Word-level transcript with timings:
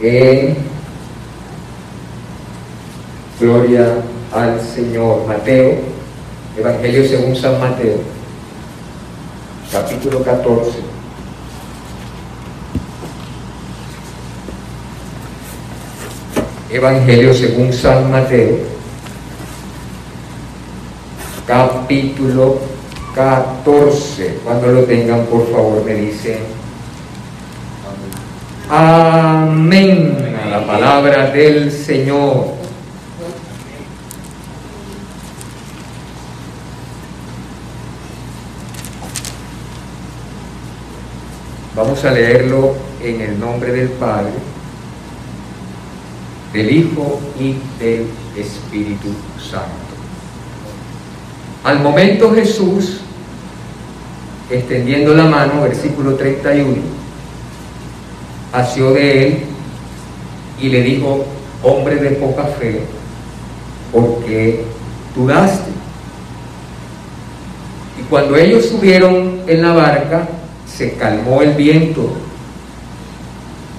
En 0.00 0.56
gloria 3.40 3.96
al 4.32 4.60
Señor. 4.60 5.26
Mateo, 5.26 5.78
Evangelio 6.56 7.08
según 7.08 7.34
San 7.34 7.58
Mateo, 7.58 7.98
capítulo 9.72 10.22
14. 10.22 10.70
Evangelio 16.70 17.34
según 17.34 17.72
San 17.72 18.08
Mateo, 18.08 18.58
capítulo 21.44 22.60
14. 23.16 24.38
Cuando 24.44 24.68
lo 24.68 24.84
tengan, 24.84 25.26
por 25.26 25.50
favor, 25.50 25.84
me 25.84 25.94
dicen. 25.94 26.57
Amén. 28.70 30.14
A 30.44 30.48
la 30.50 30.66
palabra 30.66 31.30
del 31.30 31.72
Señor. 31.72 32.48
Vamos 41.74 42.04
a 42.04 42.10
leerlo 42.10 42.74
en 43.02 43.22
el 43.22 43.40
nombre 43.40 43.72
del 43.72 43.88
Padre, 43.88 44.32
del 46.52 46.70
Hijo 46.70 47.20
y 47.40 47.54
del 47.82 48.06
Espíritu 48.36 49.08
Santo. 49.38 49.68
Al 51.64 51.80
momento 51.80 52.34
Jesús, 52.34 53.00
extendiendo 54.50 55.14
la 55.14 55.24
mano, 55.24 55.62
versículo 55.62 56.16
31, 56.16 56.97
asió 58.52 58.92
de 58.92 59.26
él 59.26 59.38
y 60.60 60.68
le 60.68 60.82
dijo, 60.82 61.24
hombre 61.62 61.96
de 61.96 62.10
poca 62.10 62.44
fe, 62.44 62.80
¿por 63.92 64.24
qué 64.24 64.64
dudaste? 65.14 65.70
Y 67.98 68.02
cuando 68.04 68.36
ellos 68.36 68.66
subieron 68.66 69.40
en 69.46 69.62
la 69.62 69.72
barca, 69.72 70.28
se 70.66 70.92
calmó 70.94 71.42
el 71.42 71.54
viento. 71.54 72.12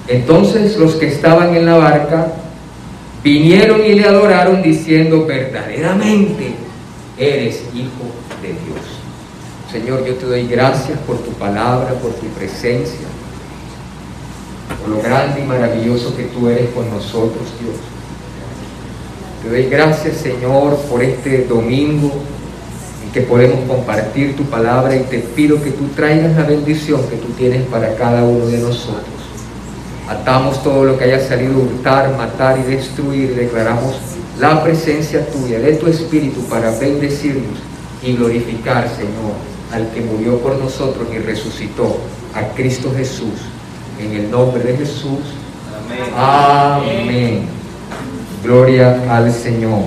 Entonces 0.08 0.76
los 0.76 0.94
que 0.94 1.06
estaban 1.06 1.54
en 1.54 1.66
la 1.66 1.76
barca 1.76 2.32
vinieron 3.22 3.84
y 3.84 3.94
le 3.94 4.06
adoraron 4.06 4.62
diciendo, 4.62 5.24
verdaderamente 5.26 6.54
eres 7.16 7.62
hijo 7.74 8.10
de 8.42 8.48
Dios. 8.48 9.00
Señor, 9.70 10.04
yo 10.04 10.14
te 10.14 10.26
doy 10.26 10.46
gracias 10.48 10.98
por 11.06 11.18
tu 11.18 11.30
palabra, 11.32 11.90
por 12.02 12.12
tu 12.14 12.26
presencia, 12.28 13.06
lo 14.90 15.00
grande 15.00 15.40
y 15.40 15.44
maravilloso 15.44 16.16
que 16.16 16.24
tú 16.24 16.48
eres 16.48 16.70
con 16.70 16.90
nosotros, 16.90 17.46
Dios. 17.60 17.76
Te 19.42 19.48
doy 19.48 19.70
gracias, 19.70 20.16
Señor, 20.16 20.76
por 20.90 21.02
este 21.02 21.44
domingo 21.44 22.10
en 23.04 23.12
que 23.12 23.22
podemos 23.22 23.60
compartir 23.66 24.36
tu 24.36 24.44
palabra 24.44 24.94
y 24.96 25.00
te 25.04 25.20
pido 25.20 25.62
que 25.62 25.70
tú 25.70 25.86
traigas 25.96 26.36
la 26.36 26.42
bendición 26.42 27.00
que 27.08 27.16
tú 27.16 27.28
tienes 27.38 27.62
para 27.68 27.94
cada 27.96 28.24
uno 28.24 28.46
de 28.46 28.58
nosotros. 28.58 29.06
Atamos 30.08 30.62
todo 30.62 30.84
lo 30.84 30.98
que 30.98 31.04
haya 31.04 31.26
salido 31.26 31.54
a 31.54 31.64
hurtar, 31.64 32.16
matar 32.16 32.58
y 32.58 32.70
destruir 32.70 33.30
y 33.30 33.34
declaramos 33.34 33.96
la 34.38 34.62
presencia 34.62 35.24
tuya, 35.30 35.60
de 35.60 35.74
tu 35.74 35.86
Espíritu, 35.86 36.40
para 36.46 36.70
bendecirnos 36.78 37.58
y 38.02 38.16
glorificar, 38.16 38.88
Señor, 38.88 39.34
al 39.72 39.90
que 39.92 40.00
murió 40.00 40.38
por 40.38 40.56
nosotros 40.56 41.06
y 41.14 41.18
resucitó, 41.18 41.96
a 42.34 42.42
Cristo 42.54 42.92
Jesús. 42.96 43.40
En 44.00 44.16
el 44.16 44.30
nombre 44.30 44.62
de 44.62 44.78
Jesús. 44.78 45.20
Amén. 46.16 47.02
Amén. 47.06 47.48
Gloria 48.42 48.98
al 49.14 49.30
Señor. 49.30 49.82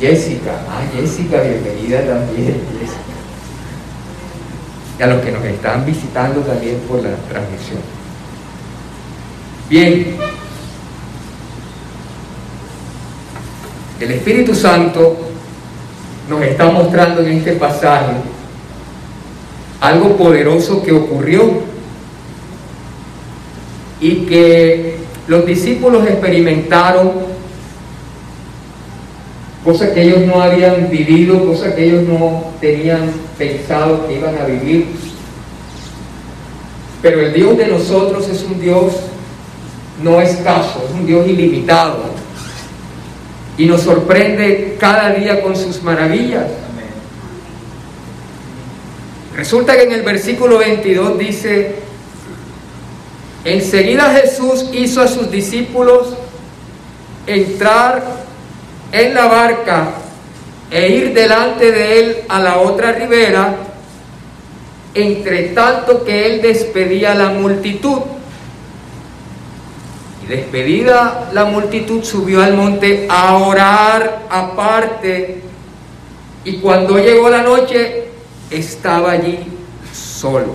Jessica, 0.00 0.60
ah, 0.68 0.82
Jessica, 0.92 1.40
bienvenida 1.40 2.00
también, 2.00 2.60
Jessica. 2.80 3.14
Y 4.98 5.02
a 5.02 5.06
los 5.06 5.24
que 5.24 5.30
nos 5.30 5.44
están 5.44 5.86
visitando 5.86 6.40
también 6.40 6.80
por 6.88 7.00
la 7.00 7.14
transmisión. 7.28 7.78
Bien, 9.70 10.16
el 14.00 14.10
Espíritu 14.10 14.52
Santo 14.52 15.16
nos 16.28 16.42
está 16.42 16.66
mostrando 16.66 17.22
en 17.22 17.38
este 17.38 17.52
pasaje 17.52 18.33
algo 19.84 20.16
poderoso 20.16 20.82
que 20.82 20.92
ocurrió 20.92 21.50
y 24.00 24.26
que 24.26 24.96
los 25.28 25.44
discípulos 25.46 26.06
experimentaron, 26.06 27.12
cosas 29.62 29.90
que 29.90 30.02
ellos 30.02 30.20
no 30.20 30.40
habían 30.40 30.90
vivido, 30.90 31.44
cosas 31.46 31.74
que 31.74 31.84
ellos 31.84 32.02
no 32.08 32.44
tenían 32.60 33.10
pensado 33.38 34.06
que 34.06 34.16
iban 34.16 34.36
a 34.38 34.44
vivir. 34.44 34.86
Pero 37.02 37.20
el 37.20 37.34
Dios 37.34 37.56
de 37.58 37.66
nosotros 37.66 38.28
es 38.28 38.42
un 38.42 38.60
Dios 38.60 38.94
no 40.02 40.20
escaso, 40.20 40.84
es 40.88 40.94
un 40.94 41.06
Dios 41.06 41.26
ilimitado. 41.28 42.04
Y 43.58 43.66
nos 43.66 43.82
sorprende 43.82 44.76
cada 44.80 45.10
día 45.10 45.42
con 45.42 45.54
sus 45.54 45.82
maravillas. 45.82 46.46
Resulta 49.36 49.76
que 49.76 49.82
en 49.82 49.92
el 49.92 50.02
versículo 50.02 50.58
22 50.58 51.18
dice, 51.18 51.74
enseguida 53.44 54.14
Jesús 54.14 54.66
hizo 54.72 55.02
a 55.02 55.08
sus 55.08 55.28
discípulos 55.28 56.14
entrar 57.26 58.04
en 58.92 59.12
la 59.12 59.26
barca 59.26 59.88
e 60.70 60.88
ir 60.88 61.14
delante 61.14 61.72
de 61.72 62.00
él 62.00 62.16
a 62.28 62.38
la 62.38 62.58
otra 62.58 62.92
ribera, 62.92 63.56
entre 64.94 65.48
tanto 65.48 66.04
que 66.04 66.26
él 66.26 66.40
despedía 66.40 67.12
a 67.12 67.16
la 67.16 67.30
multitud. 67.30 68.02
Y 70.22 70.26
despedida 70.28 71.28
la 71.32 71.44
multitud 71.44 72.04
subió 72.04 72.40
al 72.40 72.54
monte 72.54 73.06
a 73.10 73.36
orar 73.36 74.26
aparte. 74.30 75.42
Y 76.44 76.58
cuando 76.58 76.98
llegó 76.98 77.28
la 77.28 77.42
noche, 77.42 78.03
estaba 78.58 79.12
allí 79.12 79.38
solo. 79.92 80.54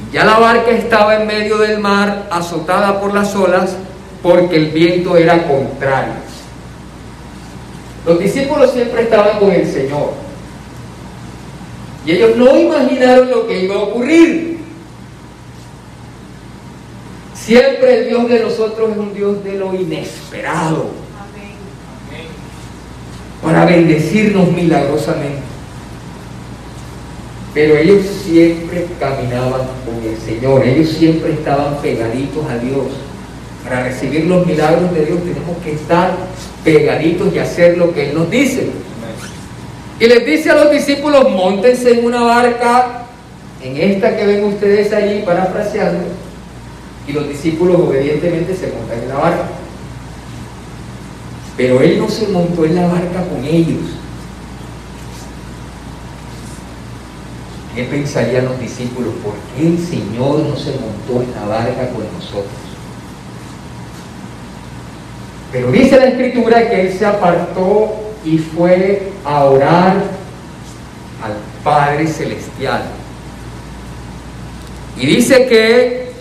Y 0.00 0.14
ya 0.14 0.24
la 0.24 0.38
barca 0.38 0.70
estaba 0.70 1.16
en 1.16 1.26
medio 1.26 1.58
del 1.58 1.78
mar, 1.78 2.28
azotada 2.30 3.00
por 3.00 3.14
las 3.14 3.34
olas, 3.34 3.76
porque 4.22 4.56
el 4.56 4.66
viento 4.70 5.16
era 5.16 5.46
contrario. 5.46 6.14
Los 8.06 8.18
discípulos 8.18 8.72
siempre 8.72 9.02
estaban 9.02 9.38
con 9.38 9.50
el 9.50 9.70
Señor. 9.70 10.12
Y 12.06 12.12
ellos 12.12 12.36
no 12.36 12.56
imaginaron 12.56 13.30
lo 13.30 13.46
que 13.46 13.64
iba 13.64 13.76
a 13.76 13.78
ocurrir. 13.78 14.58
Siempre 17.34 18.00
el 18.00 18.08
Dios 18.08 18.28
de 18.28 18.40
nosotros 18.40 18.90
es 18.92 18.96
un 18.96 19.14
Dios 19.14 19.44
de 19.44 19.54
lo 19.54 19.74
inesperado. 19.74 20.90
Para 23.42 23.66
bendecirnos 23.66 24.50
milagrosamente. 24.52 25.43
Pero 27.54 27.76
ellos 27.76 28.04
siempre 28.24 28.84
caminaban 28.98 29.62
con 29.86 30.02
el 30.04 30.18
Señor. 30.18 30.66
Ellos 30.66 30.90
siempre 30.90 31.32
estaban 31.32 31.76
pegaditos 31.80 32.44
a 32.50 32.58
Dios. 32.58 32.86
Para 33.62 33.84
recibir 33.84 34.26
los 34.26 34.44
milagros 34.44 34.92
de 34.92 35.06
Dios 35.06 35.20
tenemos 35.20 35.56
que 35.64 35.72
estar 35.72 36.16
pegaditos 36.64 37.32
y 37.32 37.38
hacer 37.38 37.78
lo 37.78 37.94
que 37.94 38.10
Él 38.10 38.14
nos 38.14 38.28
dice. 38.28 38.70
Y 40.00 40.06
les 40.06 40.26
dice 40.26 40.50
a 40.50 40.56
los 40.56 40.72
discípulos, 40.72 41.30
montense 41.30 41.92
en 41.92 42.04
una 42.04 42.22
barca, 42.22 43.04
en 43.62 43.76
esta 43.76 44.16
que 44.16 44.26
ven 44.26 44.44
ustedes 44.44 44.92
allí, 44.92 45.22
parafraseando, 45.24 46.04
y 47.06 47.12
los 47.12 47.28
discípulos 47.28 47.76
obedientemente 47.80 48.56
se 48.56 48.72
montan 48.72 49.00
en 49.00 49.08
la 49.08 49.14
barca. 49.14 49.44
Pero 51.56 51.80
Él 51.80 51.98
no 52.00 52.08
se 52.08 52.26
montó 52.28 52.64
en 52.64 52.74
la 52.74 52.86
barca 52.88 53.24
con 53.28 53.44
ellos. 53.44 53.80
¿Qué 57.74 57.82
pensarían 57.84 58.44
los 58.44 58.60
discípulos? 58.60 59.12
¿Por 59.22 59.34
qué 59.56 59.66
el 59.66 59.78
Señor 59.78 60.40
no 60.40 60.56
se 60.56 60.72
montó 60.78 61.22
en 61.22 61.34
la 61.34 61.46
barca 61.46 61.88
con 61.88 62.04
nosotros? 62.14 62.52
Pero 65.50 65.72
dice 65.72 65.96
la 65.96 66.06
escritura 66.06 66.68
que 66.68 66.82
Él 66.82 66.96
se 66.96 67.04
apartó 67.04 67.94
y 68.24 68.38
fue 68.38 69.12
a 69.24 69.44
orar 69.44 69.96
al 71.22 71.34
Padre 71.64 72.06
Celestial. 72.06 72.82
Y 74.96 75.06
dice 75.06 75.46
que, 75.46 76.12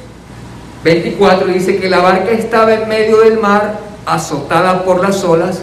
24, 0.83 1.47
dice 1.47 1.77
que 1.77 1.89
la 1.89 1.99
barca 1.99 2.31
estaba 2.31 2.73
en 2.73 2.87
medio 2.87 3.21
del 3.21 3.39
mar, 3.39 3.79
azotada 4.05 4.83
por 4.83 5.01
las 5.01 5.23
olas, 5.23 5.61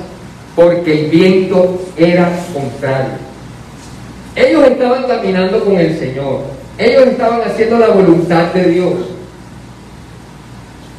porque 0.55 1.07
el 1.07 1.11
viento 1.11 1.81
era 1.97 2.31
contrario. 2.53 3.30
Ellos 4.37 4.65
estaban 4.65 5.05
caminando 5.05 5.65
con 5.65 5.77
el 5.79 5.99
Señor. 5.99 6.43
Ellos 6.79 7.06
estaban 7.09 7.43
haciendo 7.43 7.79
la 7.79 7.88
voluntad 7.88 8.53
de 8.55 8.65
Dios. 8.71 8.94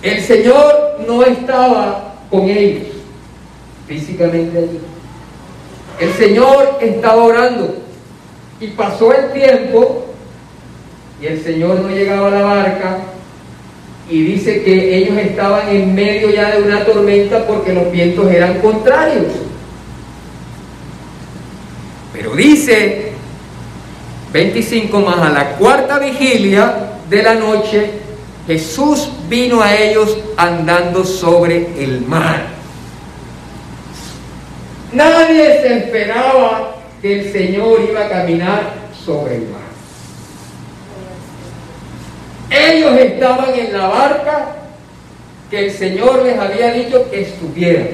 El 0.02 0.22
Señor 0.22 1.00
no 1.08 1.24
estaba 1.24 2.16
con 2.30 2.50
ellos 2.50 2.88
físicamente 3.88 4.58
allí. 4.58 4.80
El 6.00 6.14
Señor 6.14 6.78
estaba 6.82 7.24
orando 7.24 7.76
y 8.60 8.68
pasó 8.68 9.14
el 9.14 9.32
tiempo 9.34 10.06
y 11.22 11.28
el 11.28 11.44
Señor 11.44 11.82
no 11.82 11.90
llegaba 11.90 12.28
a 12.28 12.32
la 12.32 12.42
barca 12.42 12.98
y 14.10 14.24
dice 14.24 14.64
que 14.64 14.98
ellos 14.98 15.18
estaban 15.18 15.70
en 15.70 15.94
medio 15.94 16.32
ya 16.32 16.56
de 16.56 16.64
una 16.64 16.84
tormenta 16.84 17.46
porque 17.46 17.74
los 17.74 17.92
vientos 17.92 18.30
eran 18.32 18.60
contrarios. 18.60 19.28
Pero 22.14 22.36
dice 22.36 23.11
25 24.32 25.00
más 25.02 25.20
a 25.20 25.30
la 25.30 25.56
cuarta 25.56 26.00
vigilia 26.00 26.74
de 27.10 27.24
la 27.24 27.36
noche, 27.36 27.92
Jesús 28.48 29.10
vino 29.28 29.62
a 29.62 29.76
ellos 29.76 30.18
andando 30.38 31.04
sobre 31.04 31.84
el 31.84 32.02
mar. 32.02 32.46
Nadie 34.94 35.62
se 35.62 35.78
esperaba 35.78 36.76
que 37.02 37.20
el 37.20 37.32
Señor 37.32 37.82
iba 37.90 38.06
a 38.06 38.10
caminar 38.10 38.74
sobre 39.06 39.36
el 39.36 39.48
mar. 39.50 39.62
Ellos 42.50 42.98
estaban 43.00 43.54
en 43.54 43.74
la 43.74 43.88
barca 43.88 44.56
que 45.50 45.66
el 45.66 45.72
Señor 45.72 46.24
les 46.24 46.38
había 46.38 46.72
dicho 46.74 47.10
que 47.10 47.22
estuvieran. 47.22 47.90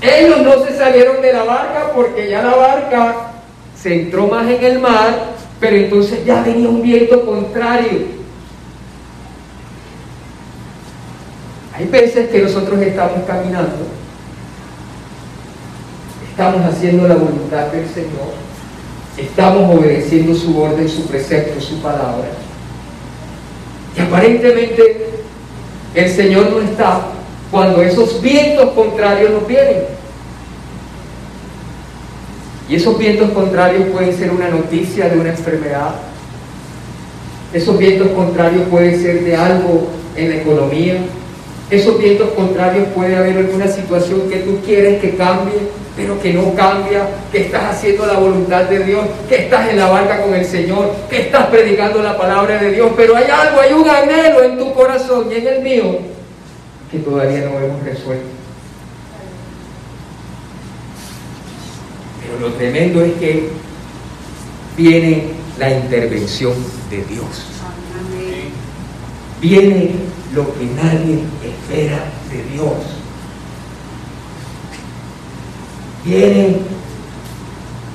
Ellos 0.00 0.38
no 0.42 0.64
se 0.64 0.76
salieron 0.76 1.20
de 1.20 1.32
la 1.32 1.44
barca 1.44 1.92
porque 1.94 2.28
ya 2.28 2.42
la 2.42 2.54
barca 2.54 3.29
se 3.82 4.02
entró 4.02 4.26
más 4.26 4.46
en 4.48 4.62
el 4.62 4.78
mar, 4.78 5.34
pero 5.58 5.76
entonces 5.76 6.24
ya 6.24 6.42
venía 6.42 6.68
un 6.68 6.82
viento 6.82 7.24
contrario. 7.24 8.20
Hay 11.74 11.86
veces 11.86 12.28
que 12.28 12.42
nosotros 12.42 12.78
estamos 12.82 13.24
caminando, 13.26 13.86
estamos 16.30 16.62
haciendo 16.66 17.08
la 17.08 17.14
voluntad 17.14 17.68
del 17.68 17.88
Señor, 17.88 18.34
estamos 19.16 19.78
obedeciendo 19.78 20.34
su 20.34 20.60
orden, 20.60 20.86
su 20.86 21.06
precepto, 21.06 21.58
su 21.58 21.80
palabra, 21.80 22.28
y 23.96 24.00
aparentemente 24.00 25.06
el 25.94 26.10
Señor 26.10 26.50
no 26.50 26.60
está 26.60 27.00
cuando 27.50 27.82
esos 27.82 28.20
vientos 28.20 28.72
contrarios 28.72 29.30
nos 29.30 29.46
vienen. 29.46 29.99
Y 32.70 32.76
esos 32.76 32.96
vientos 32.96 33.30
contrarios 33.30 33.82
pueden 33.88 34.16
ser 34.16 34.30
una 34.30 34.48
noticia 34.48 35.08
de 35.08 35.18
una 35.18 35.30
enfermedad. 35.30 35.90
Esos 37.52 37.76
vientos 37.76 38.10
contrarios 38.10 38.62
pueden 38.70 39.02
ser 39.02 39.24
de 39.24 39.34
algo 39.34 39.88
en 40.14 40.28
la 40.30 40.36
economía. 40.36 40.98
Esos 41.68 41.98
vientos 41.98 42.30
contrarios 42.30 42.86
puede 42.94 43.16
haber 43.16 43.38
alguna 43.38 43.66
situación 43.66 44.30
que 44.30 44.36
tú 44.36 44.60
quieres 44.64 45.00
que 45.00 45.16
cambie, 45.16 45.58
pero 45.96 46.20
que 46.20 46.32
no 46.32 46.54
cambia, 46.54 47.08
que 47.32 47.40
estás 47.40 47.74
haciendo 47.74 48.06
la 48.06 48.18
voluntad 48.20 48.62
de 48.66 48.84
Dios, 48.84 49.04
que 49.28 49.46
estás 49.46 49.68
en 49.68 49.76
la 49.76 49.88
barca 49.88 50.22
con 50.22 50.32
el 50.32 50.44
Señor, 50.44 50.94
que 51.10 51.22
estás 51.22 51.46
predicando 51.46 52.00
la 52.00 52.16
palabra 52.16 52.56
de 52.62 52.70
Dios, 52.70 52.92
pero 52.96 53.16
hay 53.16 53.24
algo, 53.24 53.60
hay 53.60 53.72
un 53.72 53.88
anhelo 53.88 54.44
en 54.44 54.56
tu 54.56 54.72
corazón 54.74 55.26
y 55.28 55.34
en 55.34 55.48
el 55.48 55.60
mío 55.62 55.98
que 56.92 56.98
todavía 57.00 57.40
no 57.40 57.58
hemos 57.58 57.82
resuelto. 57.84 58.39
Pero 62.30 62.48
lo 62.48 62.54
tremendo 62.54 63.02
es 63.02 63.12
que 63.14 63.48
viene 64.76 65.24
la 65.58 65.70
intervención 65.70 66.54
de 66.88 67.04
Dios. 67.04 67.26
Viene 69.40 69.90
lo 70.34 70.54
que 70.54 70.64
nadie 70.66 71.20
espera 71.42 72.04
de 72.30 72.54
Dios. 72.54 72.74
Viene 76.04 76.56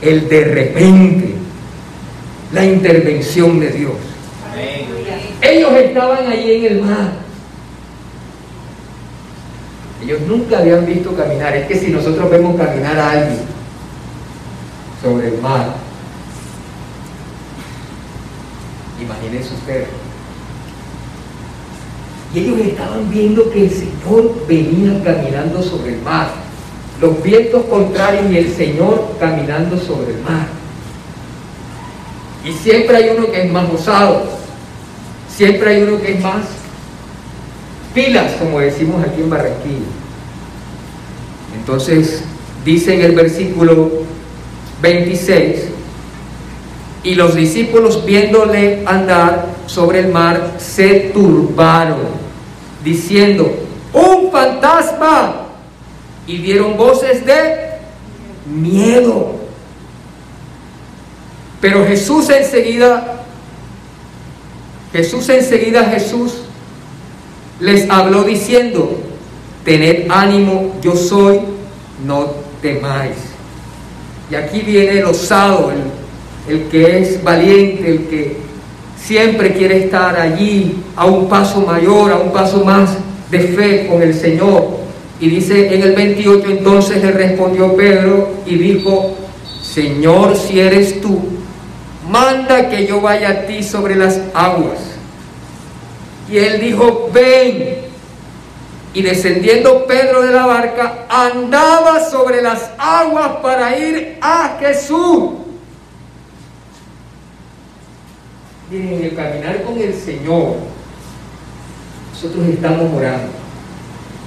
el 0.01 0.29
de 0.29 0.43
repente, 0.43 1.35
la 2.51 2.65
intervención 2.65 3.59
de 3.59 3.71
Dios. 3.71 3.95
Ellos 5.41 5.71
estaban 5.73 6.27
allí 6.27 6.55
en 6.55 6.65
el 6.65 6.81
mar. 6.81 7.13
Ellos 10.03 10.21
nunca 10.27 10.59
habían 10.59 10.85
visto 10.85 11.15
caminar. 11.15 11.55
Es 11.55 11.67
que 11.67 11.79
si 11.79 11.91
nosotros 11.91 12.29
vemos 12.29 12.55
caminar 12.57 12.99
a 12.99 13.11
alguien 13.11 13.54
sobre 15.05 15.27
el 15.27 15.39
mar. 15.39 15.75
Imagínense 18.99 19.53
ustedes. 19.53 19.87
Y 22.33 22.39
ellos 22.39 22.59
estaban 22.59 23.09
viendo 23.11 23.51
que 23.51 23.65
el 23.65 23.71
Señor 23.71 24.47
venía 24.47 25.03
caminando 25.03 25.61
sobre 25.61 25.93
el 25.93 26.01
mar. 26.01 26.29
Los 26.99 27.21
vientos 27.21 27.65
contrarios 27.65 28.31
y 28.31 28.37
el 28.37 28.53
Señor 28.55 29.15
caminando 29.19 29.77
sobre 29.77 30.15
el 30.15 30.21
mar. 30.23 30.47
Y 32.43 32.51
siempre 32.51 32.97
hay 32.97 33.15
uno 33.15 33.31
que 33.31 33.43
es 33.43 33.51
más 33.51 33.69
osado. 33.69 34.23
Siempre 35.29 35.69
hay 35.69 35.83
uno 35.83 36.01
que 36.01 36.13
es 36.13 36.23
más 36.23 36.45
pilas, 37.93 38.33
como 38.39 38.59
decimos 38.59 39.05
aquí 39.05 39.21
en 39.21 39.29
Barranquilla. 39.29 39.85
Entonces, 41.59 42.23
dice 42.63 42.95
en 42.95 43.01
el 43.01 43.15
versículo 43.15 44.04
26. 44.81 45.65
Y 47.03 47.15
los 47.15 47.35
discípulos 47.35 48.03
viéndole 48.05 48.83
andar 48.85 49.47
sobre 49.67 49.99
el 49.99 50.07
mar 50.07 50.55
se 50.57 51.11
turbaron, 51.13 52.07
diciendo, 52.83 53.51
un 53.93 54.31
fantasma. 54.31 55.41
Y 56.27 56.37
dieron 56.37 56.75
voces 56.75 57.23
de 57.23 57.75
miedo. 58.45 59.35
Pero 61.61 61.85
Jesús 61.85 62.29
enseguida, 62.29 63.21
Jesús 64.91 65.29
enseguida 65.29 65.83
Jesús 65.85 66.33
les 67.59 67.89
habló 67.89 68.23
diciendo, 68.23 68.99
tened 69.63 70.07
ánimo, 70.09 70.75
yo 70.81 70.95
soy, 70.95 71.39
no 72.05 72.27
temáis. 72.61 73.34
Y 74.29 74.35
aquí 74.35 74.61
viene 74.61 74.99
el 74.99 75.05
osado, 75.05 75.71
el, 76.47 76.63
que 76.69 76.99
es 76.99 77.23
valiente, 77.23 77.89
el 77.89 78.07
que 78.07 78.37
siempre 78.97 79.53
quiere 79.53 79.85
estar 79.85 80.19
allí 80.19 80.77
a 80.95 81.05
un 81.05 81.29
paso 81.29 81.61
mayor, 81.61 82.11
a 82.11 82.17
un 82.17 82.31
paso 82.31 82.63
más 82.63 82.97
de 83.29 83.39
fe 83.39 83.87
con 83.87 84.01
el 84.01 84.13
Señor. 84.13 84.85
Y 85.19 85.29
dice 85.29 85.73
en 85.73 85.81
el 85.81 85.95
28 85.95 86.45
entonces 86.49 87.03
le 87.03 87.11
respondió 87.11 87.75
Pedro 87.75 88.29
y 88.45 88.55
dijo, 88.55 89.15
Señor, 89.61 90.35
si 90.35 90.59
eres 90.59 91.01
tú, 91.01 91.19
manda 92.09 92.69
que 92.69 92.85
yo 92.85 93.01
vaya 93.01 93.29
a 93.29 93.41
ti 93.45 93.63
sobre 93.63 93.95
las 93.95 94.19
aguas. 94.33 94.79
Y 96.31 96.37
él 96.37 96.59
dijo, 96.59 97.09
ven. 97.13 97.84
Y 98.95 99.01
descendiendo 99.01 99.85
Pedro 99.85 100.21
de 100.21 100.31
la 100.31 100.45
barca, 100.45 101.05
andaba 101.09 102.09
sobre 102.09 102.41
las 102.41 102.71
aguas 102.77 103.27
para 103.43 103.77
ir 103.77 104.17
a 104.21 104.57
Jesús. 104.57 105.31
Miren, 108.71 108.93
en 108.93 109.03
el 109.03 109.15
caminar 109.15 109.63
con 109.63 109.77
el 109.77 109.93
Señor, 109.93 110.55
nosotros 112.13 112.47
estamos 112.47 112.93
orando, 112.93 113.27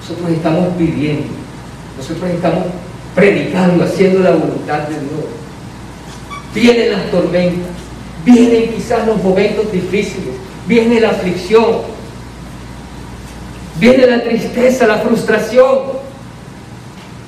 nosotros 0.01 0.31
estamos 0.31 0.69
pidiendo, 0.77 1.29
nosotros 1.97 2.31
estamos 2.31 2.65
predicando, 3.15 3.85
haciendo 3.85 4.21
la 4.21 4.33
voluntad 4.33 4.81
de 4.81 5.01
Dios. 5.01 5.25
Vienen 6.55 6.93
las 6.93 7.11
tormentas, 7.11 7.71
vienen 8.23 8.75
quizás 8.75 9.07
los 9.07 9.23
momentos 9.23 9.73
difíciles, 9.73 10.35
viene 10.67 11.01
la 11.01 11.09
aflicción, 11.09 11.98
Viene 13.79 14.07
la 14.07 14.23
tristeza, 14.23 14.87
la 14.87 14.99
frustración. 14.99 16.09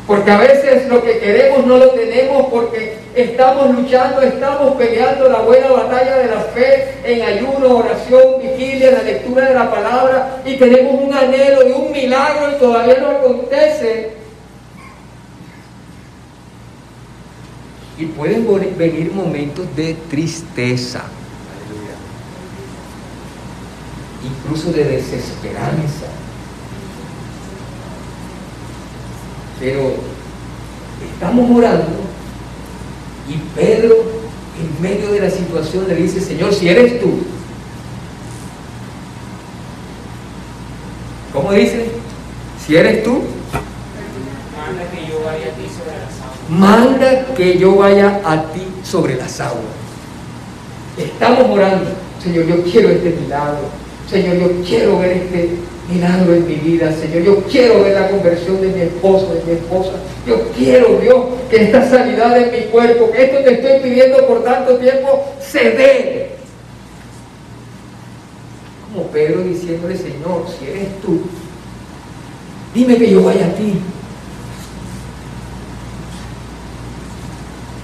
Porque 0.06 0.30
a 0.30 0.38
veces 0.38 0.88
lo 0.88 1.02
que 1.04 1.20
queremos 1.20 1.64
no 1.66 1.76
lo 1.76 1.90
tenemos 1.90 2.48
porque 2.48 2.98
estamos 3.14 3.72
luchando, 3.76 4.20
estamos 4.20 4.76
peleando 4.76 5.28
la 5.28 5.38
buena 5.38 5.68
batalla 5.68 6.16
de 6.16 6.26
la 6.26 6.40
fe 6.40 6.94
en 7.04 7.22
ayuno, 7.22 7.76
oración, 7.76 8.42
vigilia, 8.42 8.90
la 8.90 9.02
lectura 9.02 9.48
de 9.48 9.54
la 9.54 9.70
palabra 9.70 10.42
y 10.44 10.56
tenemos 10.56 11.00
un 11.00 11.14
anhelo 11.14 11.62
de 11.62 11.72
un 11.72 11.92
milagro 11.92 12.50
y 12.50 12.58
todavía 12.58 12.98
no 12.98 13.10
acontece. 13.10 14.10
Y 17.96 18.06
pueden 18.06 18.44
venir 18.76 19.12
momentos 19.12 19.64
de 19.76 19.94
tristeza, 20.08 21.02
incluso 24.24 24.72
de 24.72 24.84
desesperanza. 24.84 26.19
Pero 29.60 29.94
estamos 31.12 31.50
orando 31.54 31.86
y 33.28 33.34
Pedro 33.54 33.94
en 34.58 34.82
medio 34.82 35.12
de 35.12 35.20
la 35.20 35.30
situación 35.30 35.86
le 35.86 35.94
dice, 35.96 36.20
Señor, 36.20 36.54
si 36.54 36.68
eres 36.68 36.98
tú, 37.00 37.20
¿cómo 41.32 41.52
dice? 41.52 41.90
Si 42.66 42.76
eres 42.76 43.04
tú, 43.04 43.22
manda 44.56 44.90
que 44.90 45.08
yo 45.08 45.24
vaya 45.24 45.46
a 45.46 45.54
ti 45.54 45.66
sobre 45.68 45.98
las 45.98 46.20
aguas. 46.20 46.48
Manda 46.48 47.34
que 47.34 47.58
yo 47.58 47.76
vaya 47.76 48.20
a 48.24 48.52
ti 48.52 48.62
sobre 48.82 49.16
las 49.16 49.40
aguas. 49.40 49.64
Estamos 50.96 51.50
orando, 51.50 51.90
Señor, 52.22 52.46
yo 52.46 52.62
quiero 52.64 52.88
este 52.88 53.10
milagro. 53.10 53.68
Señor, 54.08 54.36
yo 54.38 54.48
quiero 54.66 54.98
ver 54.98 55.12
este 55.12 55.50
milagro 55.90 56.34
en 56.34 56.46
mi 56.46 56.54
vida, 56.54 56.92
Señor. 56.92 57.22
Yo 57.22 57.42
quiero 57.44 57.82
ver 57.82 57.94
la 57.94 58.08
conversión 58.08 58.60
de 58.60 58.68
mi 58.68 58.80
esposo, 58.82 59.34
de 59.34 59.42
mi 59.44 59.52
esposa. 59.52 59.92
Yo 60.26 60.48
quiero, 60.56 60.98
Dios, 61.00 61.24
que 61.50 61.64
esta 61.64 61.88
sanidad 61.88 62.38
en 62.38 62.52
mi 62.52 62.66
cuerpo, 62.70 63.10
que 63.10 63.24
esto 63.24 63.38
te 63.38 63.54
estoy 63.54 63.90
pidiendo 63.90 64.26
por 64.26 64.44
tanto 64.44 64.76
tiempo, 64.76 65.24
se 65.40 65.70
dé. 65.70 66.30
Como 68.92 69.06
Pedro 69.08 69.42
diciéndole, 69.42 69.96
Señor, 69.96 70.46
si 70.58 70.70
eres 70.70 71.00
tú, 71.00 71.20
dime 72.74 72.96
que 72.96 73.10
yo 73.10 73.22
vaya 73.22 73.46
a 73.46 73.54
ti. 73.54 73.74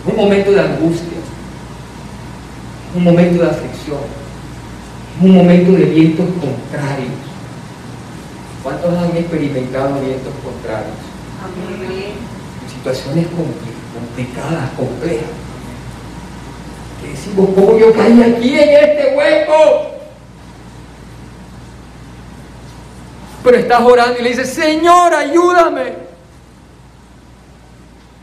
Un 0.08 0.16
momento 0.16 0.52
de 0.52 0.60
angustia, 0.60 1.18
un 2.94 3.04
momento 3.04 3.42
de 3.42 3.50
aflicción, 3.50 3.98
un 5.20 5.34
momento 5.34 5.72
de 5.72 5.84
vientos 5.84 6.26
contrarios 6.40 7.25
¿Cuántos 8.66 8.99
han 8.99 9.16
experimentado 9.16 10.00
vientos 10.00 10.35
contrarios? 10.42 10.96
Situaciones 12.68 13.28
complicadas, 13.94 14.70
complejas. 14.76 15.28
Que 17.00 17.11
decimos, 17.11 17.50
¿cómo 17.54 17.78
yo 17.78 17.92
caí 17.92 18.20
aquí 18.25 18.58
en 18.58 18.70
este 18.70 19.14
hueco? 19.16 19.92
Pero 23.44 23.56
estás 23.56 23.80
orando 23.82 24.18
y 24.18 24.23
le 24.25 24.30
dices, 24.30 24.52
Señor, 24.52 25.14
ayúdame. 25.14 25.92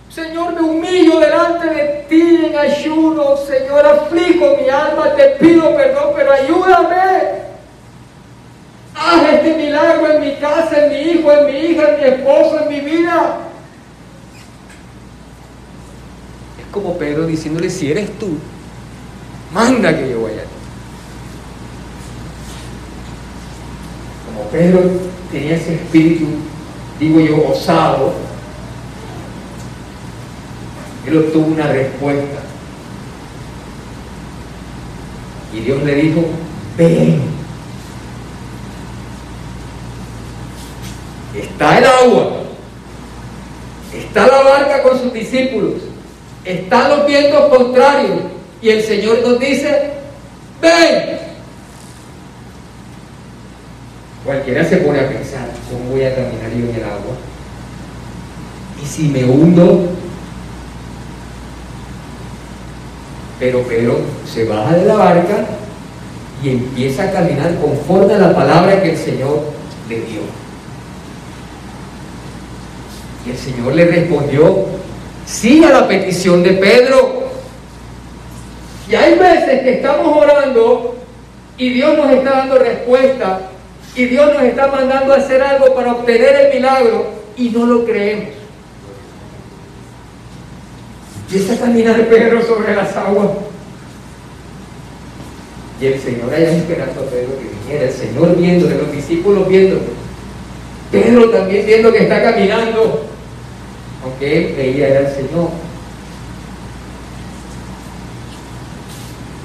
Señor, 0.09 0.55
me 0.55 0.61
humillo 0.61 1.21
delante 1.21 1.67
de 1.67 2.05
ti 2.09 2.47
en 2.47 2.57
ayuno. 2.57 3.37
Señor, 3.37 3.85
aflijo 3.85 4.57
mi 4.61 4.67
alma, 4.67 5.15
te 5.15 5.23
pido 5.39 5.73
perdón, 5.73 6.11
pero 6.13 6.33
ayúdame. 6.33 7.32
Haz 9.05 9.33
este 9.33 9.57
milagro 9.57 10.13
en 10.13 10.21
mi 10.21 10.35
casa, 10.37 10.85
en 10.85 10.89
mi 10.89 11.11
hijo, 11.11 11.29
en 11.29 11.45
mi 11.45 11.51
hija, 11.51 11.89
en 11.89 11.99
mi 11.99 12.07
esposo, 12.07 12.61
en 12.61 12.69
mi 12.69 12.79
vida. 12.79 13.37
Es 16.57 16.65
como 16.71 16.97
Pedro 16.97 17.27
diciéndole, 17.27 17.69
si 17.69 17.91
eres 17.91 18.17
tú, 18.17 18.37
manda 19.53 19.93
que 19.93 20.09
yo 20.09 20.23
vaya. 20.23 20.43
Como 24.25 24.49
Pedro 24.49 24.83
tenía 25.29 25.57
ese 25.57 25.75
espíritu, 25.75 26.27
digo 26.97 27.19
yo, 27.19 27.49
osado, 27.49 28.13
él 31.05 31.17
obtuvo 31.17 31.47
una 31.47 31.67
respuesta. 31.67 32.39
Y 35.53 35.59
Dios 35.59 35.83
le 35.83 35.95
dijo, 35.95 36.23
ven. 36.77 37.42
Está 41.35 41.79
el 41.79 41.85
agua, 41.85 42.31
está 43.91 44.27
la 44.27 44.43
barca 44.43 44.83
con 44.83 44.99
sus 44.99 45.11
discípulos, 45.11 45.81
están 46.45 46.89
los 46.89 47.07
vientos 47.07 47.57
contrarios 47.57 48.19
y 48.61 48.69
el 48.69 48.83
Señor 48.83 49.19
nos 49.23 49.39
dice, 49.39 49.91
ven. 50.61 51.19
Cualquiera 54.23 54.63
se 54.63 54.77
pone 54.77 54.99
a 54.99 55.09
pensar, 55.09 55.49
¿cómo 55.69 55.91
voy 55.91 56.03
a 56.03 56.15
caminar 56.15 56.51
yo 56.51 56.69
en 56.69 56.75
el 56.75 56.83
agua? 56.83 57.15
¿Y 58.81 58.85
si 58.85 59.03
me 59.09 59.25
hundo? 59.25 59.89
Pero 63.39 63.63
Pedro 63.63 63.99
se 64.31 64.45
baja 64.45 64.75
de 64.75 64.85
la 64.85 64.95
barca 64.95 65.45
y 66.43 66.49
empieza 66.49 67.03
a 67.03 67.11
caminar 67.11 67.55
conforme 67.59 68.13
a 68.13 68.19
la 68.19 68.35
palabra 68.35 68.81
que 68.83 68.91
el 68.91 68.97
Señor 68.97 69.41
le 69.89 69.95
dio. 69.95 70.42
Y 73.25 73.31
el 73.31 73.37
Señor 73.37 73.73
le 73.73 73.85
respondió, 73.85 74.65
sí 75.25 75.63
a 75.63 75.69
la 75.69 75.87
petición 75.87 76.43
de 76.43 76.51
Pedro. 76.53 77.23
Y 78.89 78.95
hay 78.95 79.17
veces 79.17 79.61
que 79.61 79.75
estamos 79.75 80.15
orando 80.15 80.95
y 81.57 81.69
Dios 81.69 81.97
nos 81.97 82.11
está 82.11 82.31
dando 82.31 82.57
respuesta 82.59 83.49
y 83.95 84.05
Dios 84.05 84.33
nos 84.33 84.43
está 84.43 84.67
mandando 84.67 85.13
a 85.13 85.17
hacer 85.17 85.41
algo 85.41 85.73
para 85.73 85.93
obtener 85.93 86.35
el 86.35 86.55
milagro 86.55 87.07
y 87.37 87.49
no 87.49 87.65
lo 87.65 87.85
creemos. 87.85 88.29
Empieza 91.27 91.53
a 91.53 91.65
caminar 91.65 92.07
Pedro 92.07 92.41
sobre 92.41 92.75
las 92.75 92.95
aguas. 92.95 93.29
Y 95.79 95.85
el 95.85 95.99
Señor 95.99 96.33
allá 96.33 96.51
esperando 96.51 97.01
a 97.01 97.05
Pedro 97.05 97.31
que 97.39 97.49
viniera, 97.59 97.85
el 97.85 97.93
Señor 97.93 98.35
viendo, 98.35 98.67
de 98.67 98.77
los 98.77 98.91
discípulos 98.91 99.47
viendo, 99.47 99.79
Pedro 100.91 101.29
también 101.29 101.65
viendo 101.65 101.91
que 101.91 102.03
está 102.03 102.21
caminando 102.21 103.12
aunque 104.03 104.37
él 104.37 104.55
veía 104.55 104.87
era 104.89 104.99
el 105.01 105.15
Señor. 105.15 105.49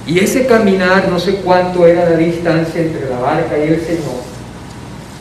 Y 0.06 0.18
ese 0.20 0.46
caminar, 0.46 1.08
no 1.08 1.18
sé 1.18 1.36
cuánto 1.36 1.86
era 1.86 2.08
la 2.08 2.16
distancia 2.16 2.80
entre 2.80 3.10
la 3.10 3.18
barca 3.18 3.58
y 3.58 3.68
el 3.68 3.80
Señor, 3.80 4.22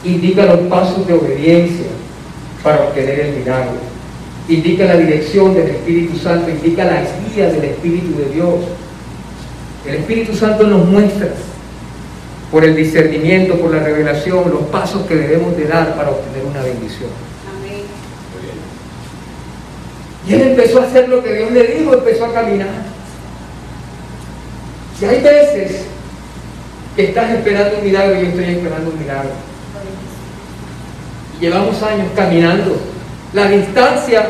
indica 0.04 0.46
los 0.46 0.62
pasos 0.62 1.06
de 1.06 1.14
obediencia 1.14 1.88
para 2.64 2.84
obtener 2.84 3.20
el 3.20 3.36
milagro. 3.38 3.80
Indica 4.48 4.86
la 4.86 4.96
dirección 4.96 5.54
del 5.54 5.68
Espíritu 5.68 6.18
Santo, 6.18 6.50
indica 6.50 6.86
la 6.86 7.02
guía 7.02 7.50
del 7.50 7.66
Espíritu 7.66 8.18
de 8.18 8.30
Dios. 8.34 8.56
El 9.86 9.96
Espíritu 9.96 10.34
Santo 10.34 10.66
nos 10.66 10.86
muestra 10.86 11.32
por 12.50 12.64
el 12.64 12.74
discernimiento, 12.74 13.56
por 13.56 13.74
la 13.74 13.84
revelación, 13.84 14.50
los 14.50 14.64
pasos 14.68 15.06
que 15.06 15.16
debemos 15.16 15.58
de 15.58 15.66
dar 15.66 15.96
para 15.98 16.12
obtener 16.12 16.46
una 16.46 16.62
bendición. 16.64 17.27
Y 20.28 20.34
él 20.34 20.42
empezó 20.42 20.82
a 20.82 20.84
hacer 20.84 21.08
lo 21.08 21.24
que 21.24 21.34
Dios 21.34 21.52
le 21.52 21.64
dijo, 21.64 21.94
empezó 21.94 22.26
a 22.26 22.34
caminar. 22.34 22.68
Y 25.00 25.06
hay 25.06 25.22
veces 25.22 25.84
que 26.96 27.06
estás 27.06 27.32
esperando 27.32 27.78
un 27.78 27.86
milagro 27.86 28.16
y 28.16 28.24
yo 28.24 28.28
estoy 28.30 28.44
esperando 28.46 28.92
un 28.92 29.00
milagro. 29.00 29.30
Y 31.38 31.44
llevamos 31.44 31.82
años 31.82 32.08
caminando. 32.16 32.78
La 33.34 33.48
distancia 33.48 34.28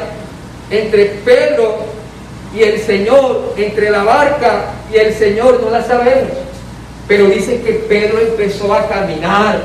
entre 0.69 1.05
Pedro 1.05 1.77
y 2.53 2.61
el 2.61 2.79
Señor, 2.81 3.53
entre 3.57 3.89
la 3.89 4.03
barca 4.03 4.73
y 4.93 4.97
el 4.97 5.13
Señor, 5.13 5.61
no 5.63 5.71
la 5.71 5.83
sabemos. 5.83 6.33
Pero 7.07 7.25
dice 7.25 7.61
que 7.61 7.73
Pedro 7.87 8.19
empezó 8.19 8.73
a 8.73 8.87
caminar. 8.87 9.61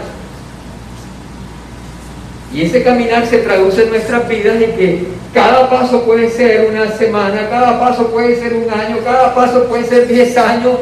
Y 2.55 2.63
ese 2.63 2.83
caminar 2.83 3.27
se 3.27 3.39
traduce 3.39 3.83
en 3.83 3.91
nuestras 3.91 4.29
vidas 4.29 4.63
en 4.63 4.77
que 4.77 5.07
cada 5.33 5.71
paso 5.71 6.03
puede 6.05 6.31
ser 6.31 6.71
una 6.71 6.91
semana, 6.93 7.49
cada 7.49 7.81
paso 7.81 8.09
puede 8.09 8.39
ser 8.39 8.55
un 8.55 8.71
año, 8.71 8.99
cada 9.03 9.35
paso 9.35 9.65
puede 9.65 9.85
ser 9.85 10.07
diez 10.07 10.37
años. 10.37 10.77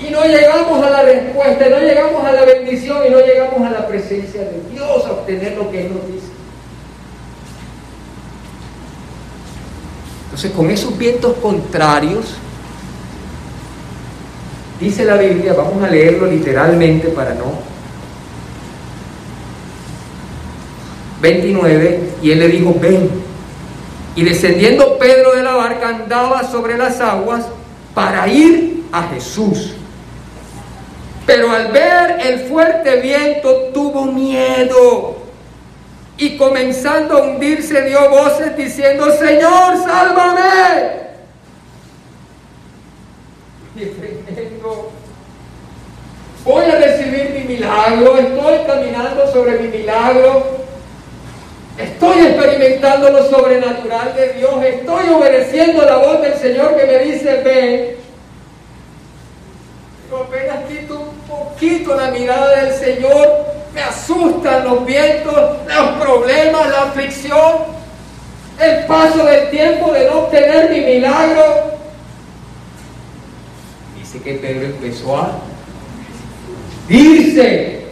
Y 0.00 0.10
no 0.10 0.24
llegamos 0.24 0.84
a 0.84 0.90
la 0.90 1.02
respuesta, 1.02 1.68
no 1.68 1.78
llegamos 1.78 2.24
a 2.24 2.32
la 2.32 2.44
bendición 2.44 2.98
y 3.06 3.10
no 3.10 3.20
llegamos 3.20 3.62
a 3.66 3.70
la 3.70 3.86
presencia 3.86 4.40
de 4.42 4.60
Dios 4.72 5.06
a 5.06 5.12
obtener 5.12 5.56
lo 5.56 5.70
que 5.70 5.86
Él 5.86 5.94
nos 5.94 6.06
dice. 6.08 6.26
Entonces, 10.24 10.50
con 10.50 10.68
esos 10.70 10.98
vientos 10.98 11.34
contrarios, 11.36 12.34
dice 14.80 15.04
la 15.04 15.16
Biblia, 15.16 15.52
vamos 15.52 15.82
a 15.84 15.88
leerlo 15.88 16.26
literalmente 16.26 17.08
para 17.08 17.34
no 17.34 17.73
29, 21.24 22.00
y 22.22 22.30
él 22.32 22.38
le 22.38 22.48
dijo, 22.48 22.76
ven. 22.78 23.08
Y 24.14 24.24
descendiendo 24.24 24.98
Pedro 24.98 25.34
de 25.34 25.42
la 25.42 25.54
barca 25.54 25.88
andaba 25.88 26.44
sobre 26.44 26.76
las 26.76 27.00
aguas 27.00 27.46
para 27.94 28.28
ir 28.28 28.84
a 28.92 29.04
Jesús. 29.04 29.72
Pero 31.26 31.50
al 31.50 31.72
ver 31.72 32.18
el 32.20 32.40
fuerte 32.40 33.00
viento 33.00 33.70
tuvo 33.72 34.04
miedo 34.04 35.16
y 36.18 36.36
comenzando 36.36 37.16
a 37.16 37.22
hundirse 37.22 37.82
dio 37.82 38.10
voces 38.10 38.54
diciendo, 38.56 39.10
Señor, 39.10 39.78
sálvame. 39.82 41.04
Y 43.76 43.90
Voy 46.44 46.64
a 46.66 46.78
recibir 46.78 47.30
mi 47.30 47.54
milagro, 47.54 48.18
estoy 48.18 48.58
caminando 48.66 49.32
sobre 49.32 49.58
mi 49.60 49.68
milagro, 49.68 50.63
estoy 51.78 52.18
experimentando 52.26 53.10
lo 53.10 53.28
sobrenatural 53.28 54.14
de 54.14 54.34
Dios, 54.34 54.62
estoy 54.64 55.08
obedeciendo 55.08 55.84
la 55.84 55.96
voz 55.96 56.22
del 56.22 56.34
Señor 56.34 56.76
que 56.76 56.86
me 56.86 56.98
dice, 57.00 57.42
ven. 57.42 57.96
Pero 60.04 60.22
apenas 60.22 60.64
quito 60.68 61.00
un 61.00 61.18
poquito 61.28 61.96
la 61.96 62.10
mirada 62.10 62.62
del 62.62 62.74
Señor, 62.74 63.46
me 63.74 63.82
asustan 63.82 64.64
los 64.64 64.86
vientos, 64.86 65.34
los 65.34 65.90
problemas, 66.00 66.70
la 66.70 66.82
aflicción, 66.82 67.74
el 68.60 68.86
paso 68.86 69.24
del 69.24 69.50
tiempo 69.50 69.92
de 69.92 70.06
no 70.06 70.20
obtener 70.20 70.70
mi 70.70 70.80
milagro. 70.80 71.74
Dice 73.98 74.20
que 74.20 74.34
Pedro 74.34 74.66
empezó 74.66 75.16
a 75.16 75.32
Dice, 76.88 77.86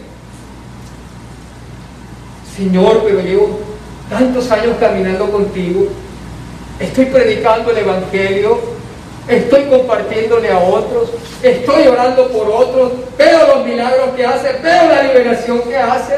Señor, 2.55 3.01
pero 3.03 3.21
llevo 3.21 3.59
tantos 4.09 4.51
años 4.51 4.75
caminando 4.79 5.31
contigo, 5.31 5.87
estoy 6.79 7.05
predicando 7.05 7.71
el 7.71 7.77
Evangelio, 7.77 8.59
estoy 9.27 9.63
compartiéndole 9.63 10.51
a 10.51 10.59
otros, 10.59 11.09
estoy 11.41 11.87
orando 11.87 12.27
por 12.29 12.47
otros, 12.49 12.91
veo 13.17 13.55
los 13.55 13.65
milagros 13.65 14.09
que 14.15 14.25
hace, 14.25 14.53
veo 14.61 14.89
la 14.89 15.03
liberación 15.03 15.61
que 15.61 15.77
hace. 15.77 16.15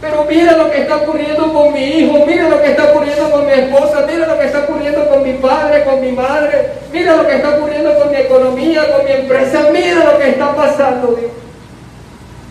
Pero 0.00 0.24
mira 0.28 0.56
lo 0.56 0.70
que 0.70 0.82
está 0.82 0.96
ocurriendo 0.96 1.52
con 1.52 1.72
mi 1.72 1.82
hijo, 1.82 2.24
mira 2.24 2.48
lo 2.48 2.60
que 2.62 2.70
está 2.70 2.84
ocurriendo 2.84 3.30
con 3.32 3.46
mi 3.46 3.52
esposa, 3.52 4.04
mira 4.06 4.28
lo 4.28 4.38
que 4.38 4.46
está 4.46 4.60
ocurriendo 4.60 5.08
con 5.08 5.22
mi 5.24 5.32
padre, 5.34 5.84
con 5.84 6.00
mi 6.00 6.12
madre, 6.12 6.72
mira 6.92 7.16
lo 7.16 7.26
que 7.26 7.34
está 7.34 7.56
ocurriendo 7.56 7.98
con 7.98 8.10
mi 8.10 8.16
economía, 8.16 8.92
con 8.92 9.04
mi 9.04 9.10
empresa, 9.10 9.66
mira 9.72 10.04
lo 10.04 10.18
que 10.18 10.30
está 10.30 10.54
pasando. 10.54 11.18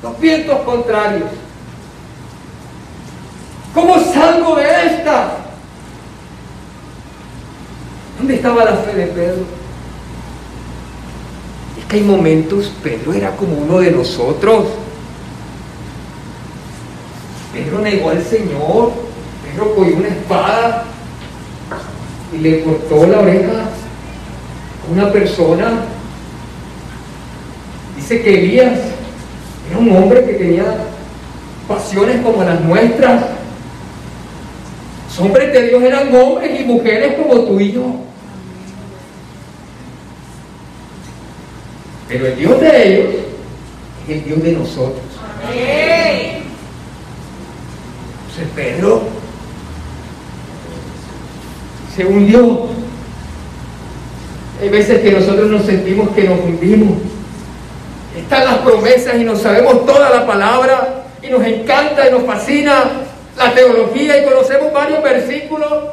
Los 0.03 0.19
vientos 0.19 0.59
contrarios. 0.59 1.29
¿Cómo 3.73 3.99
salgo 3.99 4.55
de 4.55 4.85
esta? 4.85 5.37
¿Dónde 8.17 8.35
estaba 8.35 8.65
la 8.65 8.77
fe 8.77 8.93
de 8.95 9.07
Pedro? 9.07 9.45
Es 11.79 11.85
que 11.85 11.97
hay 11.97 12.03
momentos, 12.03 12.71
Pedro 12.81 13.13
era 13.13 13.35
como 13.35 13.57
uno 13.57 13.79
de 13.79 13.91
nosotros. 13.91 14.65
Pedro 17.53 17.79
negó 17.79 18.09
al 18.09 18.23
Señor, 18.23 18.91
Pedro 19.43 19.75
cogió 19.75 19.97
una 19.97 20.07
espada 20.07 20.85
y 22.33 22.37
le 22.39 22.63
cortó 22.63 23.05
la 23.07 23.19
oreja 23.19 23.51
a 23.51 24.91
una 24.91 25.11
persona. 25.11 25.81
Dice 27.95 28.21
que 28.21 28.39
Elías 28.39 28.79
era 29.69 29.79
un 29.79 29.95
hombre 29.95 30.25
que 30.25 30.33
tenía 30.33 30.65
pasiones 31.67 32.21
como 32.21 32.43
las 32.43 32.61
nuestras. 32.61 33.36
Los 35.17 35.25
hombres 35.25 35.51
de 35.51 35.69
Dios 35.69 35.81
eran 35.81 36.13
hombres 36.13 36.61
y 36.61 36.63
mujeres 36.63 37.15
como 37.15 37.41
tú 37.41 37.59
y 37.59 37.71
yo. 37.71 37.81
Pero 42.07 42.27
el 42.27 42.37
Dios 42.37 42.61
de 42.61 42.87
ellos 42.87 43.15
es 44.07 44.15
el 44.15 44.23
Dios 44.23 44.43
de 44.43 44.51
nosotros. 44.51 45.01
Amén. 45.43 46.43
Pedro 48.55 49.01
se 51.95 52.05
hundió. 52.05 52.67
Hay 54.61 54.69
veces 54.69 55.01
que 55.01 55.11
nosotros 55.11 55.49
nos 55.49 55.65
sentimos 55.65 56.09
que 56.09 56.25
nos 56.25 56.39
hundimos. 56.41 56.99
Están 58.15 58.45
las 58.45 58.57
promesas 58.59 59.15
y 59.15 59.23
nos 59.23 59.41
sabemos 59.41 59.83
toda 59.87 60.11
la 60.11 60.27
palabra 60.27 61.05
y 61.23 61.29
nos 61.31 61.43
encanta 61.43 62.07
y 62.07 62.11
nos 62.11 62.23
fascina 62.23 63.06
la 63.37 63.53
teología 63.53 64.17
y 64.17 64.25
conocemos 64.25 64.73
varios 64.73 65.01
versículos. 65.03 65.83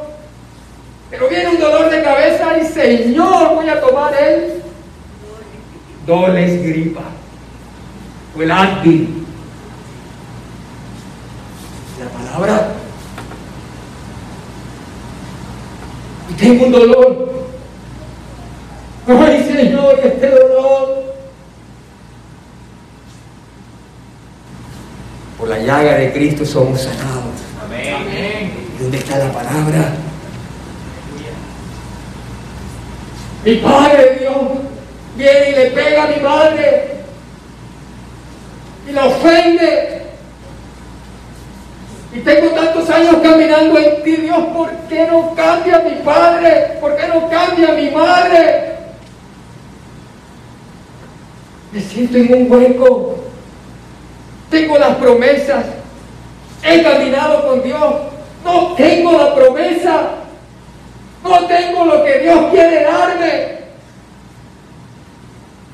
Pero 1.11 1.29
viene 1.29 1.51
un 1.51 1.61
dolor 1.61 1.91
de 1.91 2.03
cabeza 2.03 2.59
y 2.59 2.67
Señor, 2.67 3.55
voy 3.55 3.69
a 3.69 3.81
tomar 3.81 4.15
el 4.15 4.63
doles 6.07 6.63
gripa 6.63 7.03
o 8.37 8.43
el 8.43 8.51
Advil 8.51 9.25
Ahora, 12.35 12.69
y 16.29 16.35
tengo 16.35 16.67
un 16.67 16.73
dolor. 16.73 17.45
Ay, 19.07 19.45
Señor, 19.45 20.01
este 20.03 20.31
dolor. 20.31 21.05
Por 25.39 25.49
la 25.49 25.59
llaga 25.59 25.95
de 25.95 26.13
Cristo 26.13 26.45
somos 26.45 26.81
sanados. 26.81 27.24
Amén. 28.95 28.99
¿Dónde 28.99 28.99
está 28.99 29.19
la 29.19 29.33
palabra? 29.33 29.93
Mi 33.45 33.57
Padre 33.57 34.19
Dios 34.21 34.35
viene 35.17 35.51
y 35.51 35.55
le 35.55 35.71
pega 35.71 36.05
a 36.05 36.07
mi 36.07 36.23
madre 36.23 36.95
y 38.89 38.93
la 38.93 39.07
ofende 39.07 40.03
y 42.15 42.21
tengo 42.21 42.51
tantos 42.51 42.89
años 42.91 43.17
caminando 43.23 43.77
en 43.79 44.03
ti, 44.05 44.17
Dios, 44.17 44.39
¿por 44.55 44.71
qué 44.89 45.07
no 45.07 45.35
cambia 45.35 45.81
mi 45.81 45.97
padre? 46.05 46.79
¿Por 46.81 46.97
qué 46.97 47.09
no 47.09 47.29
cambia 47.29 47.73
mi 47.73 47.91
madre? 47.91 48.77
Me 51.73 51.81
siento 51.81 52.19
en 52.19 52.35
un 52.35 52.53
hueco. 52.53 53.19
Tengo 54.49 54.79
las 54.79 54.95
promesas. 54.95 55.65
He 56.63 56.83
caminado 56.85 57.49
con 57.49 57.63
Dios. 57.65 58.13
No 58.45 58.75
tengo 58.75 59.13
la 59.13 59.35
promesa. 59.35 60.11
No 61.23 61.47
tengo 61.47 61.85
lo 61.87 62.05
que 62.05 62.19
Dios 62.19 62.51
quiere 62.51 62.85
darme. 62.85 63.59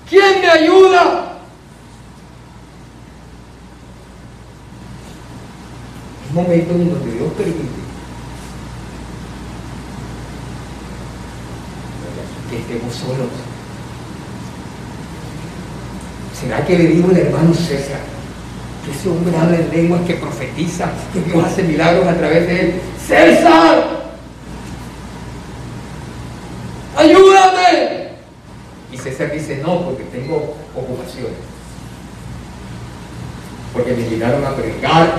¿Quién 0.09 0.41
me 0.41 0.49
ayuda? 0.49 1.27
momento 6.33 6.73
en 6.75 6.91
donde 6.91 7.13
Dios 7.13 7.33
permite 7.33 7.81
que 12.49 12.59
estemos 12.59 12.95
solos. 12.95 13.29
¿Será 16.41 16.65
que 16.65 16.79
le 16.79 16.87
digo 16.87 17.11
al 17.11 17.17
hermano 17.17 17.53
César 17.53 18.01
ese 18.89 19.09
hombre 19.09 19.37
habla 19.37 19.57
en 19.57 19.71
lenguas 19.71 20.03
que 20.07 20.15
profetiza, 20.15 20.91
que 21.13 21.21
Dios 21.21 21.45
hace 21.45 21.63
milagros 21.63 22.07
a 22.07 22.15
través 22.15 22.47
de 22.47 22.61
él? 22.61 22.75
¡César! 23.07 24.01
¡Ayúdame! 26.97 28.11
Y 28.93 28.97
César 28.97 29.33
dice, 29.33 29.61
no, 29.63 29.83
porque 29.85 30.05
tengo 30.05 30.57
ocupaciones. 30.75 31.39
Porque 33.73 33.93
me 33.93 34.09
llegaron 34.09 34.45
a 34.45 34.57
predicar, 34.57 35.15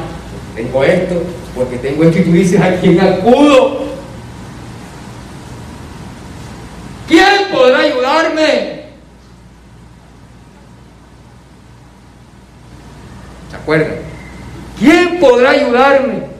tengo 0.55 0.83
esto, 0.83 1.23
porque 1.55 1.77
tengo 1.77 2.03
esto 2.03 2.19
y 2.19 2.23
tú 2.23 2.31
dices 2.31 2.59
a 2.59 2.75
quién 2.79 2.99
acudo. 2.99 3.91
¿Quién 7.07 7.51
podrá 7.51 7.79
ayudarme? 7.79 8.81
¿Se 13.49 13.55
acuerdan? 13.55 13.95
¿Quién 14.77 15.19
podrá 15.31 15.51
ayudarme? 15.51 16.31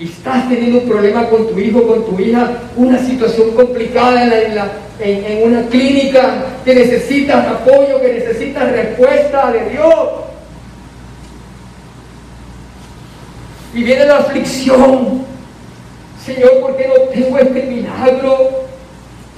Estás 0.00 0.48
teniendo 0.48 0.80
un 0.80 0.88
problema 0.88 1.28
con 1.28 1.48
tu 1.48 1.58
hijo, 1.58 1.86
con 1.86 2.04
tu 2.04 2.20
hija, 2.20 2.50
una 2.76 2.98
situación 2.98 3.52
complicada 3.52 4.24
en, 4.98 5.24
en 5.24 5.48
una 5.48 5.68
clínica, 5.68 6.46
que 6.64 6.74
necesitas 6.74 7.46
apoyo, 7.46 8.00
que 8.00 8.14
necesitas 8.14 8.72
respuesta 8.72 9.52
de 9.52 9.70
Dios. 9.70 10.22
y 13.74 13.82
viene 13.82 14.04
la 14.04 14.18
aflicción. 14.18 15.24
Señor, 16.24 16.60
¿por 16.60 16.76
qué 16.76 16.88
no 16.88 16.94
tengo 17.12 17.38
este 17.38 17.62
milagro? 17.62 18.66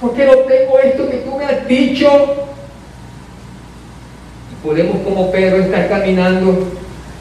¿Por 0.01 0.13
qué 0.13 0.25
no 0.25 0.33
tengo 0.39 0.79
esto 0.79 1.09
que 1.09 1.17
tú 1.17 1.35
me 1.37 1.45
has 1.45 1.67
dicho? 1.67 2.07
Y 4.51 4.65
podemos 4.65 4.97
como 5.03 5.31
Pedro 5.31 5.57
estar 5.57 5.87
caminando 5.87 6.67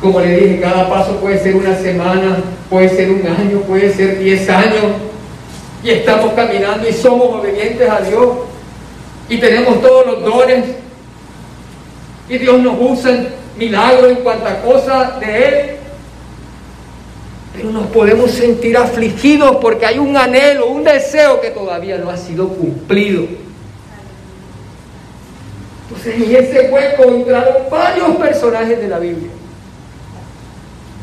Como 0.04 0.20
le 0.20 0.36
dije, 0.36 0.60
cada 0.60 0.86
paso 0.86 1.16
puede 1.16 1.42
ser 1.42 1.56
una 1.56 1.74
semana, 1.78 2.36
puede 2.68 2.90
ser 2.90 3.10
un 3.10 3.26
año, 3.26 3.60
puede 3.60 3.90
ser 3.90 4.18
diez 4.18 4.50
años. 4.50 4.84
Y 5.82 5.88
estamos 5.88 6.34
caminando 6.34 6.86
y 6.86 6.92
somos 6.92 7.34
obedientes 7.34 7.88
a 7.88 8.02
Dios. 8.02 8.28
Y 9.30 9.38
tenemos 9.38 9.80
todos 9.80 10.06
los 10.06 10.22
dones. 10.22 10.66
Y 12.28 12.36
Dios 12.36 12.60
nos 12.60 12.74
usa 12.78 13.12
en 13.12 13.28
milagros 13.56 14.10
en 14.10 14.16
cuanta 14.16 14.60
cosa 14.60 15.16
de 15.18 15.46
Él. 15.46 15.70
Pero 17.56 17.70
nos 17.70 17.86
podemos 17.86 18.30
sentir 18.30 18.76
afligidos 18.76 19.56
porque 19.56 19.86
hay 19.86 19.98
un 19.98 20.14
anhelo, 20.18 20.66
un 20.66 20.84
deseo 20.84 21.40
que 21.40 21.48
todavía 21.48 21.96
no 21.96 22.10
ha 22.10 22.18
sido 22.18 22.50
cumplido. 22.50 23.24
Entonces 25.88 26.14
en 26.14 26.44
ese 26.44 26.70
hueco 26.70 27.04
entraron 27.04 27.54
varios 27.70 28.16
personajes 28.16 28.78
de 28.78 28.88
la 28.88 28.98
Biblia. 28.98 29.30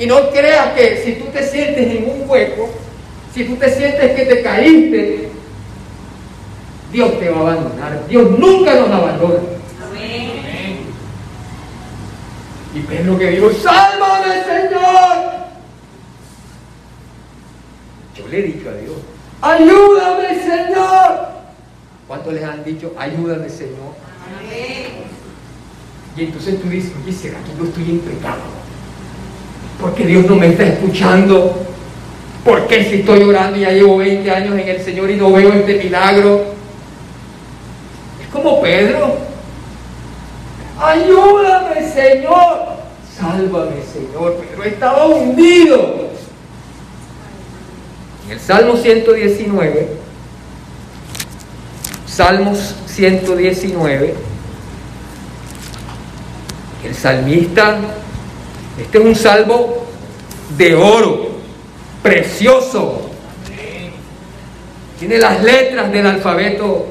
Y 0.02 0.08
no 0.08 0.32
creas 0.32 0.74
que 0.74 1.04
si 1.06 1.14
tú 1.14 1.26
te 1.26 1.48
sientes 1.48 1.96
en 1.96 2.10
un 2.10 2.28
hueco, 2.28 2.72
si 3.36 3.44
tú 3.44 3.56
te 3.56 3.70
sientes 3.70 4.16
que 4.16 4.26
te 4.26 4.42
caíste, 4.42 5.30
Dios 6.92 7.20
te 7.20 7.30
va 7.30 7.38
a 7.38 7.42
abandonar. 7.42 8.08
Dios 8.08 8.32
nunca 8.32 8.74
nos 8.80 8.90
abandona. 8.90 9.42
Amén. 9.88 10.80
Y 12.74 12.80
Pedro 12.80 13.20
que 13.20 13.30
dijo, 13.30 13.52
sálvame 13.52 14.44
Señor. 14.44 15.32
Yo 18.16 18.28
le 18.28 18.40
he 18.40 18.42
dicho 18.42 18.70
a 18.72 18.74
Dios, 18.74 18.98
ayúdame 19.40 20.30
Señor. 20.40 21.28
¿Cuántos 22.08 22.34
les 22.34 22.44
han 22.44 22.64
dicho, 22.64 22.92
ayúdame 22.98 23.48
Señor? 23.50 23.94
Amén. 24.40 25.04
Y 26.18 26.24
entonces 26.24 26.60
tú 26.60 26.70
dices, 26.70 26.92
oye, 27.04 27.14
¿será 27.14 27.38
que 27.44 27.56
yo 27.56 27.66
estoy 27.66 27.84
en 27.84 28.00
pecado? 28.00 28.61
Porque 29.82 30.06
Dios 30.06 30.26
no 30.26 30.36
me 30.36 30.48
está 30.48 30.63
escuchando. 30.63 31.65
¿Por 32.46 32.67
qué 32.67 32.86
si 32.86 32.96
estoy 33.02 33.24
orando 33.24 33.58
y 33.58 33.62
ya 33.62 33.72
llevo 33.72 33.98
20 33.98 34.32
años 34.32 34.60
en 34.60 34.70
el 34.70 34.82
Señor 34.82 35.10
y 35.10 35.15
no 35.15 35.32
veo 35.32 35.52
este 35.52 35.84
milagro? 35.84 36.46
Es 38.22 38.28
como 38.32 38.62
Pedro. 38.62 39.17
Ayúdame, 40.80 41.88
Señor. 41.91 42.72
Sálvame, 43.20 43.82
Señor. 43.91 44.38
Pero 44.50 44.63
estaba 44.63 45.06
hundido. 45.08 46.10
En 48.26 48.32
el 48.32 48.39
Salmo 48.39 48.78
119, 48.78 49.89
Salmos 52.08 52.76
119, 52.88 54.13
el 56.86 56.96
salmista, 56.96 57.78
este 58.79 58.97
es 58.97 59.03
un 59.03 59.15
salmo 59.15 59.86
de 60.57 60.75
oro, 60.75 61.29
precioso. 62.01 63.10
Tiene 64.99 65.17
las 65.17 65.41
letras 65.43 65.91
del 65.91 66.05
alfabeto 66.05 66.86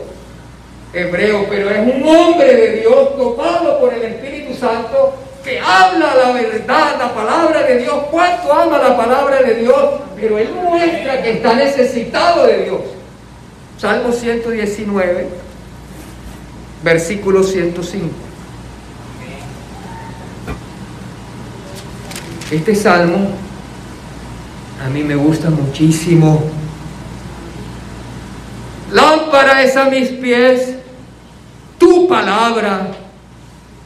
hebreo, 0.92 1.46
pero 1.48 1.70
es 1.70 1.78
un 1.78 2.06
hombre 2.08 2.54
de 2.54 2.80
Dios 2.80 3.16
tocado 3.16 3.78
por 3.78 3.94
el 3.94 4.02
Espíritu 4.02 4.54
Santo 4.54 5.14
que 5.44 5.58
habla 5.58 6.14
la 6.14 6.32
verdad, 6.32 6.96
la 6.98 7.14
palabra 7.14 7.62
de 7.62 7.78
Dios, 7.78 7.94
cuánto 8.10 8.52
ama 8.52 8.78
la 8.78 8.96
palabra 8.96 9.42
de 9.42 9.54
Dios, 9.54 10.00
pero 10.16 10.38
él 10.38 10.50
muestra 10.52 11.22
que 11.22 11.32
está 11.32 11.54
necesitado 11.54 12.46
de 12.46 12.64
Dios. 12.64 12.80
Salmo 13.78 14.12
119, 14.12 15.28
versículo 16.82 17.42
105. 17.42 18.29
Este 22.50 22.74
salmo 22.74 23.28
a 24.84 24.88
mí 24.88 25.04
me 25.04 25.14
gusta 25.14 25.50
muchísimo. 25.50 26.42
Lámpara 28.90 29.62
es 29.62 29.76
a 29.76 29.84
mis 29.84 30.08
pies 30.08 30.74
tu 31.78 32.08
palabra 32.08 32.88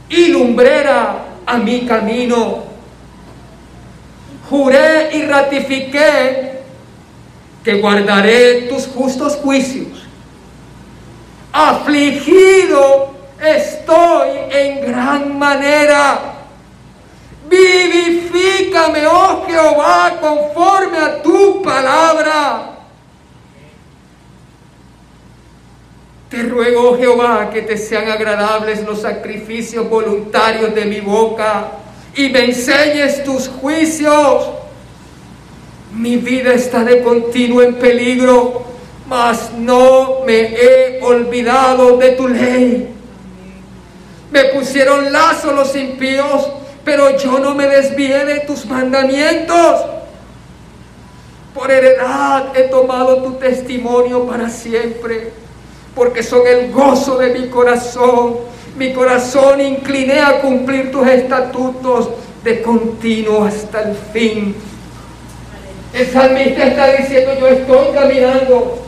y 0.08 0.28
lumbrera 0.28 1.26
a 1.44 1.58
mi 1.58 1.84
camino. 1.84 2.64
Juré 4.48 5.10
y 5.14 5.22
ratifiqué 5.22 6.60
que 7.62 7.80
guardaré 7.80 8.62
tus 8.62 8.86
justos 8.86 9.36
juicios. 9.36 10.06
Afligido 11.52 13.14
estoy 13.42 14.28
en 14.50 14.80
gran 14.80 15.38
manera. 15.38 16.33
Vivifícame, 17.54 19.06
oh 19.06 19.44
Jehová, 19.46 20.18
conforme 20.20 20.98
a 20.98 21.22
tu 21.22 21.62
palabra. 21.62 22.70
Te 26.28 26.42
ruego, 26.42 26.90
oh 26.90 26.96
Jehová, 26.96 27.50
que 27.50 27.62
te 27.62 27.76
sean 27.76 28.10
agradables 28.10 28.84
los 28.84 29.02
sacrificios 29.02 29.88
voluntarios 29.88 30.74
de 30.74 30.84
mi 30.84 31.00
boca 31.00 31.68
y 32.16 32.28
me 32.28 32.46
enseñes 32.46 33.22
tus 33.22 33.48
juicios. 33.48 34.48
Mi 35.92 36.16
vida 36.16 36.54
está 36.54 36.82
de 36.82 37.04
continuo 37.04 37.62
en 37.62 37.76
peligro, 37.76 38.64
mas 39.06 39.52
no 39.52 40.22
me 40.26 40.40
he 40.40 41.00
olvidado 41.02 41.98
de 41.98 42.10
tu 42.10 42.26
ley. 42.26 42.88
Me 44.32 44.44
pusieron 44.46 45.12
lazo 45.12 45.52
los 45.52 45.76
impíos, 45.76 46.48
pero 46.84 47.16
yo 47.16 47.38
no 47.38 47.54
me 47.54 47.66
desvié 47.66 48.24
de 48.24 48.40
tus 48.40 48.66
mandamientos. 48.66 49.84
Por 51.54 51.70
heredad 51.70 52.56
he 52.56 52.64
tomado 52.64 53.22
tu 53.22 53.34
testimonio 53.34 54.26
para 54.26 54.48
siempre 54.50 55.32
porque 55.94 56.22
son 56.22 56.46
el 56.46 56.72
gozo 56.72 57.18
de 57.18 57.38
mi 57.38 57.48
corazón. 57.48 58.36
Mi 58.76 58.92
corazón 58.92 59.60
incliné 59.60 60.20
a 60.20 60.40
cumplir 60.40 60.90
tus 60.90 61.06
estatutos 61.06 62.10
de 62.42 62.60
continuo 62.60 63.44
hasta 63.44 63.82
el 63.82 63.94
fin. 64.12 64.54
El 65.92 66.06
salmista 66.08 66.66
está 66.66 66.92
diciendo, 66.94 67.34
yo 67.38 67.46
estoy 67.46 67.94
caminando 67.94 68.78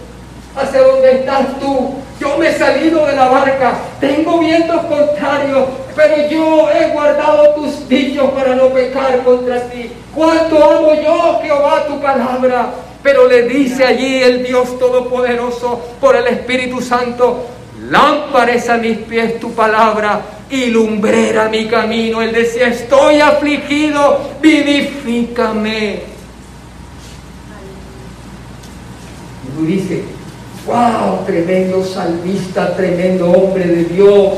hacia 0.57 0.83
donde 0.83 1.13
estás 1.13 1.61
tú. 1.61 1.95
Yo 2.19 2.39
me 2.39 2.49
he 2.49 2.59
salido 2.59 3.05
de 3.05 3.15
la 3.15 3.29
barca, 3.29 3.75
tengo 4.01 4.39
vientos 4.39 4.81
contrarios, 4.87 5.69
pero 5.95 6.29
yo 6.29 6.71
he 6.71 6.89
guardado 6.91 7.55
tus 7.55 7.87
dichos 7.89 8.31
para 8.31 8.55
no 8.55 8.69
pecar 8.69 9.23
contra 9.23 9.69
ti. 9.69 9.93
¿Cuánto 10.15 10.57
amo 10.57 10.95
yo, 10.95 11.41
Jehová, 11.43 11.85
tu 11.87 12.01
palabra? 12.01 12.71
Pero 13.03 13.29
le 13.29 13.43
dice 13.43 13.85
allí 13.85 14.23
el 14.23 14.43
Dios 14.43 14.79
Todopoderoso 14.79 15.81
por 16.01 16.17
el 16.17 16.27
Espíritu 16.27 16.81
Santo, 16.81 17.47
lámpares 17.89 18.69
a 18.71 18.79
mis 18.79 18.97
pies 18.99 19.39
tu 19.39 19.53
palabra 19.53 20.23
y 20.49 20.67
lumbrera 20.67 21.49
mi 21.51 21.67
camino. 21.67 22.23
Él 22.23 22.33
decía, 22.33 22.69
estoy 22.69 23.21
afligido, 23.21 24.21
vivifícame. 24.41 26.03
Y 29.45 29.59
tú 29.59 29.67
dices, 29.67 30.03
wow, 30.67 31.25
tremendo 31.25 31.85
salmista, 31.85 32.75
tremendo 32.77 33.31
hombre 33.31 33.65
de 33.65 33.85
Dios. 33.85 34.35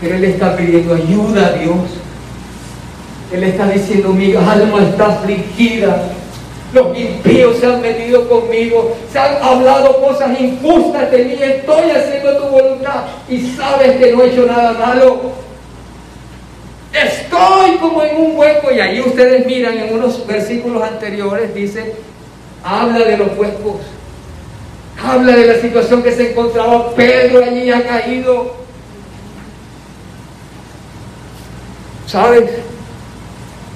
Pero 0.00 0.16
él 0.16 0.24
está 0.24 0.56
pidiendo 0.56 0.94
ayuda 0.94 1.46
a 1.46 1.52
Dios. 1.52 1.76
Él 3.32 3.44
está 3.44 3.68
diciendo, 3.68 4.10
mi 4.10 4.34
alma 4.34 4.82
está 4.82 5.06
afligida. 5.06 6.10
Los 6.72 6.96
impíos 6.96 7.58
se 7.58 7.66
han 7.66 7.82
metido 7.82 8.28
conmigo, 8.28 8.96
se 9.12 9.18
han 9.18 9.42
hablado 9.42 10.00
cosas 10.00 10.40
injustas 10.40 11.10
de 11.10 11.24
mí, 11.24 11.36
estoy 11.38 11.90
haciendo 11.90 12.38
tu 12.38 12.48
voluntad 12.48 13.04
y 13.28 13.46
sabes 13.54 13.96
que 13.96 14.12
no 14.12 14.22
he 14.22 14.30
hecho 14.30 14.46
nada 14.46 14.72
malo. 14.72 15.32
Estoy 16.94 17.76
como 17.76 18.02
en 18.02 18.16
un 18.16 18.38
hueco 18.38 18.70
y 18.72 18.80
ahí 18.80 19.00
ustedes 19.00 19.44
miran 19.44 19.76
en 19.76 19.94
unos 19.94 20.26
versículos 20.26 20.82
anteriores, 20.82 21.54
dice, 21.54 21.94
habla 22.64 23.00
de 23.00 23.18
los 23.18 23.36
huecos, 23.36 23.76
habla 25.04 25.36
de 25.36 25.46
la 25.46 25.60
situación 25.60 26.02
que 26.02 26.12
se 26.12 26.30
encontraba 26.30 26.94
Pedro 26.94 27.44
allí 27.44 27.70
ha 27.70 27.86
caído. 27.86 28.56
¿Sabes? 32.06 32.50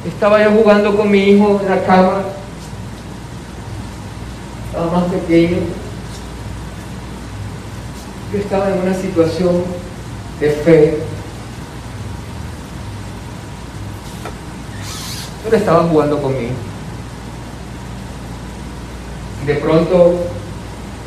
Estaba 0.06 0.42
yo 0.42 0.50
jugando 0.50 0.96
con 0.96 1.10
mi 1.10 1.30
hijo 1.30 1.60
en 1.62 1.68
la 1.68 1.82
cama 1.84 2.22
estaba 4.76 5.00
más 5.00 5.10
pequeño, 5.10 5.56
yo 8.30 8.38
estaba 8.38 8.68
en 8.68 8.78
una 8.82 8.92
situación 8.92 9.64
de 10.38 10.50
fe. 10.50 10.98
Yo 15.50 15.56
estaba 15.56 15.84
jugando 15.84 16.20
conmigo. 16.20 16.52
De 19.46 19.54
pronto 19.54 20.26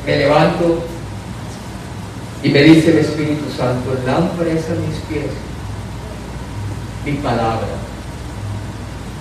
me 0.10 0.18
levanto 0.18 0.84
y 2.42 2.50
me 2.50 2.64
dice 2.64 2.90
el 2.90 2.98
Espíritu 2.98 3.46
Santo, 3.56 3.96
lámpara 4.08 4.50
es 4.50 4.66
a 4.66 4.74
mis 4.74 4.98
pies, 5.08 5.30
mi 7.06 7.12
palabra 7.22 7.68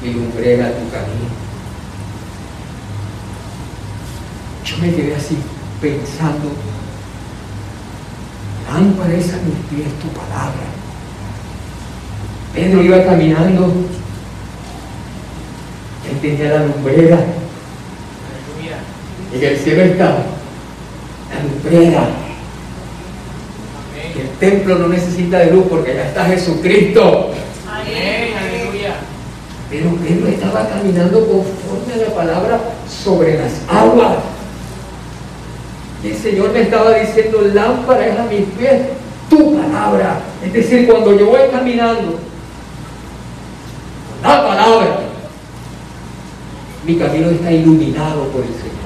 y 0.03 0.11
lumbrera 0.11 0.71
tu 0.71 0.91
camino. 0.91 1.29
Yo 4.65 4.79
me 4.79 4.95
quedé 4.95 5.15
así 5.15 5.37
pensando, 5.83 6.53
lámpara 8.73 9.13
es 9.13 9.31
a 9.35 9.37
mis 9.37 9.57
pies 9.69 9.93
tu 10.01 10.09
palabra. 10.09 10.69
Pedro 12.55 12.83
iba 12.83 13.05
caminando, 13.05 13.75
él 16.11 16.19
tenía 16.23 16.51
la 16.51 16.67
lumbrera. 16.67 17.19
En 19.35 19.45
el 19.45 19.59
cielo 19.59 19.83
está 19.83 20.38
la 21.31 21.43
lumbrera. 21.43 22.09
El 24.19 24.29
templo 24.41 24.77
no 24.77 24.89
necesita 24.89 25.39
de 25.39 25.53
luz 25.53 25.67
porque 25.69 25.95
ya 25.95 26.09
está 26.09 26.25
Jesucristo. 26.25 27.31
Pero 29.71 29.91
Pedro 29.97 30.29
estaba 30.29 30.69
caminando 30.69 31.21
conforme 31.21 31.93
a 31.95 32.09
la 32.09 32.15
palabra 32.15 32.61
sobre 32.89 33.39
las 33.39 33.53
aguas. 33.69 34.17
Y 36.03 36.09
el 36.09 36.17
Señor 36.17 36.53
me 36.53 36.63
estaba 36.63 36.95
diciendo, 36.95 37.43
lámpara 37.53 38.07
es 38.07 38.19
a 38.19 38.25
mis 38.25 38.47
pies 38.57 38.83
tu 39.29 39.57
palabra. 39.59 40.21
Es 40.45 40.53
decir, 40.53 40.87
cuando 40.87 41.19
yo 41.19 41.27
voy 41.27 41.41
caminando, 41.51 42.19
la 44.23 44.49
palabra, 44.49 45.01
mi 46.87 46.97
camino 46.97 47.31
está 47.31 47.53
iluminado 47.53 48.25
por 48.29 48.43
el 48.43 48.49
Señor. 48.49 48.78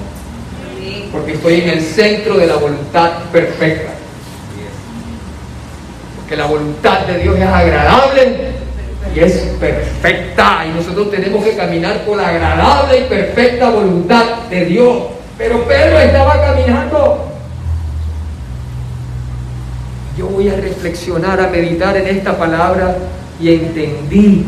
Porque 1.13 1.35
estoy 1.35 1.61
en 1.61 1.69
el 1.69 1.83
centro 1.83 2.39
de 2.39 2.47
la 2.47 2.57
voluntad 2.57 3.25
perfecta. 3.31 3.93
Porque 6.17 6.37
la 6.37 6.47
voluntad 6.47 7.01
de 7.01 7.19
Dios 7.19 7.37
es 7.37 7.47
agradable 7.47 8.53
y 9.15 9.21
es 9.21 9.33
perfecta. 9.61 10.65
Y 10.67 10.71
nosotros 10.71 11.11
tenemos 11.11 11.45
que 11.45 11.55
caminar 11.55 11.99
por 12.07 12.17
la 12.17 12.29
agradable 12.29 13.01
y 13.01 13.05
perfecta 13.05 13.69
voluntad 13.69 14.25
de 14.49 14.65
Dios. 14.65 15.03
Pero 15.37 15.65
Pedro 15.65 15.99
estaba 15.99 16.41
caminando. 16.41 17.29
Yo 20.17 20.27
voy 20.27 20.49
a 20.49 20.57
reflexionar, 20.57 21.41
a 21.41 21.49
meditar 21.49 21.97
en 21.97 22.07
esta 22.07 22.37
palabra 22.39 22.97
y 23.39 23.51
entendí 23.51 24.47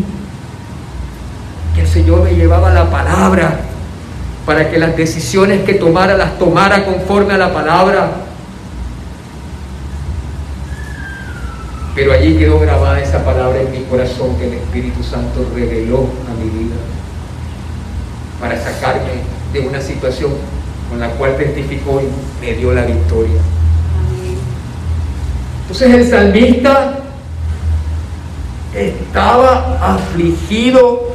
que 1.74 1.80
el 1.82 1.88
Señor 1.88 2.22
me 2.22 2.34
llevaba 2.34 2.70
la 2.70 2.88
palabra 2.90 3.58
para 4.46 4.70
que 4.70 4.78
las 4.78 4.96
decisiones 4.96 5.64
que 5.64 5.74
tomara 5.74 6.16
las 6.16 6.38
tomara 6.38 6.84
conforme 6.84 7.34
a 7.34 7.38
la 7.38 7.52
palabra. 7.52 8.12
Pero 11.94 12.12
allí 12.12 12.36
quedó 12.36 12.58
grabada 12.58 13.00
esa 13.00 13.24
palabra 13.24 13.60
en 13.60 13.70
mi 13.70 13.84
corazón 13.84 14.36
que 14.36 14.48
el 14.48 14.54
Espíritu 14.54 15.02
Santo 15.02 15.46
reveló 15.54 16.08
a 16.28 16.34
mi 16.42 16.50
vida 16.50 16.74
para 18.40 18.60
sacarme 18.62 19.22
de 19.52 19.60
una 19.60 19.80
situación 19.80 20.32
con 20.90 21.00
la 21.00 21.08
cual 21.10 21.36
testificó 21.36 22.00
y 22.00 22.44
me 22.44 22.54
dio 22.54 22.74
la 22.74 22.82
victoria. 22.84 23.40
Entonces 25.62 25.94
el 25.94 26.10
salmista 26.10 26.98
estaba 28.74 29.78
afligido 29.94 31.14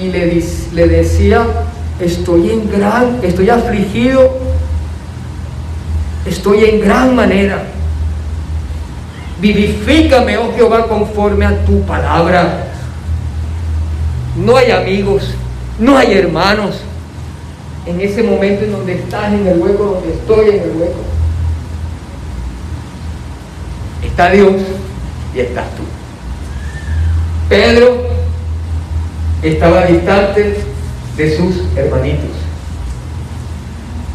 y 0.00 0.08
le, 0.08 0.42
le 0.72 0.88
decía, 0.88 1.46
estoy 2.00 2.50
en 2.50 2.70
gran, 2.70 3.20
estoy 3.22 3.50
afligido, 3.50 4.38
estoy 6.26 6.64
en 6.64 6.80
gran 6.80 7.14
manera. 7.14 7.64
Vivifícame, 9.40 10.38
oh 10.38 10.52
Jehová, 10.54 10.86
conforme 10.88 11.44
a 11.44 11.64
tu 11.64 11.82
palabra. 11.82 12.68
No 14.36 14.56
hay 14.56 14.70
amigos, 14.70 15.34
no 15.78 15.96
hay 15.96 16.14
hermanos. 16.14 16.80
En 17.86 18.00
ese 18.00 18.22
momento 18.22 18.64
en 18.64 18.72
donde 18.72 18.94
estás, 18.94 19.32
en 19.32 19.46
el 19.46 19.58
hueco 19.58 19.84
donde 19.84 20.14
estoy, 20.14 20.56
en 20.56 20.62
el 20.62 20.70
hueco. 20.76 21.00
Está 24.02 24.30
Dios 24.30 24.54
y 25.34 25.40
estás 25.40 25.66
tú. 25.76 25.82
Pedro 27.48 28.06
estaba 29.42 29.84
distante 29.84 30.56
de 31.16 31.36
sus 31.36 31.76
hermanitos. 31.76 32.30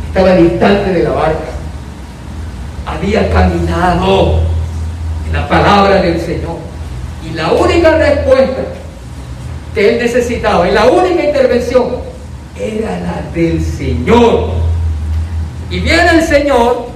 Estaba 0.08 0.36
distante 0.36 0.92
de 0.92 1.04
la 1.04 1.12
barca. 1.12 1.50
Había 2.86 3.32
caminado 3.32 4.42
en 5.26 5.34
la 5.34 5.48
palabra 5.48 6.02
del 6.02 6.20
Señor. 6.20 6.58
Y 7.26 7.34
la 7.34 7.52
única 7.54 7.98
respuesta 7.98 8.64
que 9.74 9.90
él 9.90 10.04
necesitaba, 10.04 10.68
y 10.68 10.72
la 10.74 10.86
única 10.88 11.24
intervención, 11.24 11.88
era 12.60 13.00
la 13.00 13.24
del 13.34 13.64
Señor. 13.64 14.50
Y 15.70 15.80
viene 15.80 16.10
el 16.10 16.24
Señor, 16.24 16.88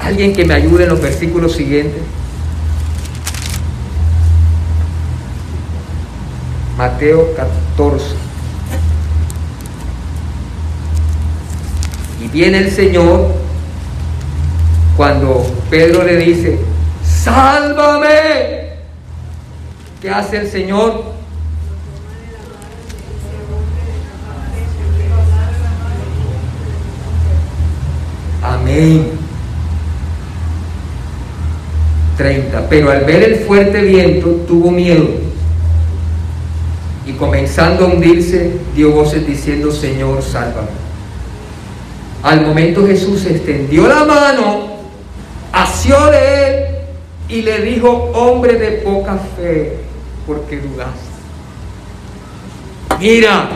alguien 0.00 0.32
que 0.32 0.44
me 0.44 0.54
ayude 0.54 0.84
en 0.84 0.88
los 0.88 1.00
versículos 1.00 1.52
siguientes. 1.52 2.00
Mateo 6.80 7.34
14. 7.36 8.06
Y 12.24 12.28
viene 12.28 12.56
el 12.56 12.70
Señor 12.70 13.34
cuando 14.96 15.44
Pedro 15.68 16.04
le 16.04 16.16
dice, 16.16 16.58
sálvame. 17.04 18.70
¿Qué 20.00 20.08
hace 20.08 20.38
el 20.38 20.48
Señor? 20.50 21.04
Amén. 28.42 29.10
30. 32.16 32.68
Pero 32.70 32.90
al 32.90 33.04
ver 33.04 33.22
el 33.24 33.36
fuerte 33.40 33.82
viento 33.82 34.28
tuvo 34.48 34.70
miedo 34.70 35.29
y 37.10 37.12
comenzando 37.14 37.86
a 37.86 37.88
hundirse 37.88 38.52
dio 38.74 38.92
voces 38.92 39.26
diciendo, 39.26 39.72
Señor, 39.72 40.22
sálvame. 40.22 40.68
Al 42.22 42.46
momento 42.46 42.86
Jesús 42.86 43.26
extendió 43.26 43.88
la 43.88 44.04
mano, 44.04 44.68
asió 45.52 46.06
de 46.06 46.46
él 46.46 46.64
y 47.28 47.42
le 47.42 47.62
dijo, 47.62 47.90
hombre 48.14 48.58
de 48.58 48.70
poca 48.78 49.18
fe, 49.36 49.78
porque 50.24 50.60
dudaste. 50.60 51.10
Mira, 53.00 53.48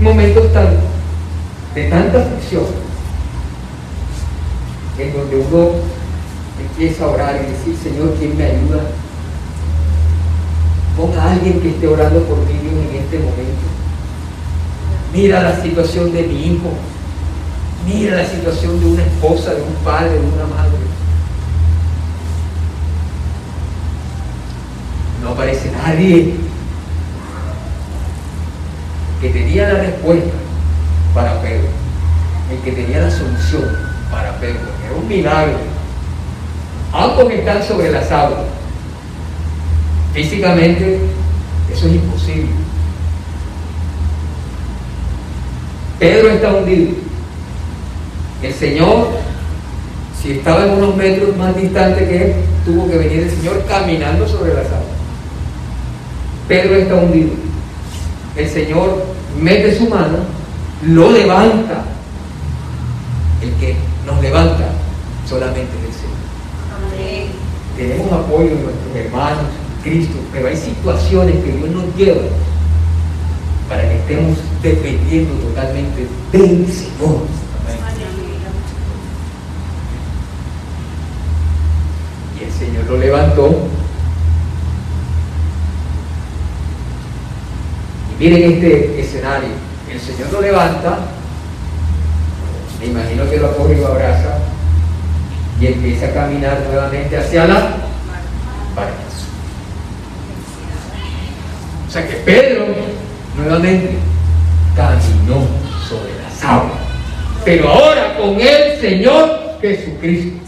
momentos 0.00 0.52
tan, 0.52 0.68
de 1.74 1.84
tanta 1.90 2.22
aflicción, 2.22 2.64
en 4.98 5.12
donde 5.12 5.36
uno 5.36 5.70
empieza 6.58 7.04
a 7.04 7.08
orar 7.08 7.36
y 7.36 7.52
decir, 7.52 7.76
Señor, 7.80 8.16
¿quién 8.18 8.36
me 8.36 8.44
ayuda? 8.46 8.80
Ponga 11.00 11.32
alguien 11.32 11.58
que 11.60 11.70
esté 11.70 11.88
orando 11.88 12.20
por 12.24 12.36
mí 12.40 12.52
en 12.52 13.02
este 13.02 13.18
momento. 13.18 13.66
Mira 15.14 15.42
la 15.42 15.62
situación 15.62 16.12
de 16.12 16.24
mi 16.24 16.48
hijo. 16.48 16.68
Mira 17.86 18.16
la 18.16 18.26
situación 18.26 18.78
de 18.78 18.86
una 18.86 19.02
esposa, 19.02 19.54
de 19.54 19.62
un 19.62 19.72
padre, 19.82 20.10
de 20.10 20.18
una 20.18 20.44
madre. 20.54 20.76
No 25.22 25.30
aparece 25.30 25.72
nadie 25.72 26.34
que 29.22 29.30
tenía 29.30 29.72
la 29.72 29.78
respuesta 29.80 30.34
para 31.14 31.40
Pedro, 31.40 31.68
el 32.50 32.58
que 32.58 32.72
tenía 32.72 33.00
la 33.00 33.10
solución 33.10 33.64
para 34.10 34.36
Pedro, 34.38 34.60
era 34.84 35.00
un 35.00 35.08
milagro. 35.08 35.56
Ambos 36.92 37.32
están 37.32 37.62
sobre 37.62 37.90
las 37.90 38.12
aguas. 38.12 38.59
Físicamente 40.14 40.98
eso 41.72 41.86
es 41.86 41.94
imposible. 41.94 42.48
Pedro 45.98 46.30
está 46.30 46.54
hundido. 46.54 46.92
El 48.42 48.54
Señor, 48.54 49.08
si 50.20 50.32
estaba 50.32 50.64
en 50.64 50.72
unos 50.72 50.96
metros 50.96 51.36
más 51.36 51.54
distante 51.56 52.08
que 52.08 52.24
él, 52.24 52.34
tuvo 52.64 52.88
que 52.88 52.96
venir 52.96 53.20
el 53.20 53.30
Señor 53.30 53.64
caminando 53.68 54.26
sobre 54.26 54.54
las 54.54 54.66
aguas. 54.66 54.80
Pedro 56.48 56.74
está 56.74 56.94
hundido. 56.96 57.30
El 58.36 58.48
Señor 58.48 59.04
mete 59.40 59.76
su 59.76 59.88
mano, 59.88 60.18
lo 60.86 61.12
levanta. 61.12 61.84
El 63.42 63.52
que 63.54 63.76
nos 64.06 64.20
levanta 64.22 64.70
solamente 65.28 65.70
es 65.78 65.94
el 65.94 66.00
Señor. 66.00 66.10
Tenemos 67.76 68.12
apoyo 68.12 68.48
de 68.48 68.62
nuestros 68.62 68.96
hermanos, 68.96 69.46
Cristo, 69.82 70.16
pero 70.32 70.48
hay 70.48 70.56
situaciones 70.56 71.36
que 71.44 71.52
Dios 71.52 71.70
nos 71.70 71.96
lleva 71.96 72.22
para 73.68 73.82
que 73.82 73.96
estemos 73.96 74.38
dependiendo 74.62 75.32
totalmente 75.34 76.06
del 76.32 76.66
Señor. 76.66 77.22
Y 82.38 82.44
el 82.44 82.52
Señor 82.52 82.84
lo 82.88 82.98
levantó. 82.98 83.68
Y 88.18 88.24
miren 88.24 88.52
este 88.52 89.00
escenario. 89.00 89.48
El 89.90 90.00
Señor 90.00 90.32
lo 90.32 90.40
levanta, 90.40 90.98
me 92.78 92.86
imagino 92.86 93.28
que 93.28 93.38
lo 93.38 93.56
coge 93.56 93.74
y 93.74 93.80
lo 93.80 93.88
abraza, 93.88 94.38
y 95.60 95.66
empieza 95.66 96.06
a 96.06 96.14
caminar 96.14 96.60
nuevamente 96.68 97.16
hacia 97.16 97.46
la 97.46 97.54
barca. 98.76 99.10
O 101.90 101.92
sea 101.92 102.06
que 102.06 102.14
Pedro 102.18 102.66
nuevamente 103.36 103.96
caminó 104.76 105.44
sobre 105.88 106.12
las 106.22 106.44
aguas. 106.44 106.78
Pero 107.44 107.68
ahora 107.68 108.16
con 108.16 108.40
el 108.40 108.80
Señor 108.80 109.58
Jesucristo. 109.60 110.38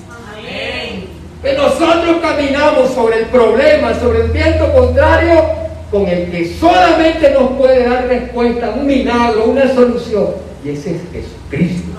Que 1.42 1.52
nosotros 1.54 2.18
caminamos 2.22 2.94
sobre 2.94 3.18
el 3.18 3.24
problema, 3.24 3.92
sobre 3.98 4.20
el 4.20 4.30
viento 4.30 4.72
contrario, 4.72 5.42
con 5.90 6.06
el 6.06 6.30
que 6.30 6.54
solamente 6.60 7.30
nos 7.30 7.50
puede 7.58 7.88
dar 7.88 8.06
respuesta, 8.06 8.70
un 8.78 8.86
milagro, 8.86 9.46
una 9.46 9.66
solución. 9.74 10.28
Y 10.64 10.68
ese 10.68 10.92
es 10.92 11.00
Jesucristo. 11.10 11.91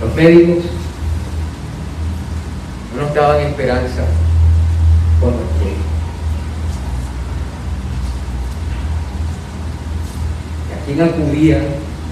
Los 0.00 0.14
médicos 0.14 0.64
no 2.94 3.02
nos 3.02 3.14
daban 3.14 3.40
esperanza 3.40 4.02
con 5.20 5.30
los 5.30 5.40
¿A 10.72 10.86
quién 10.86 11.02
acudía 11.02 11.62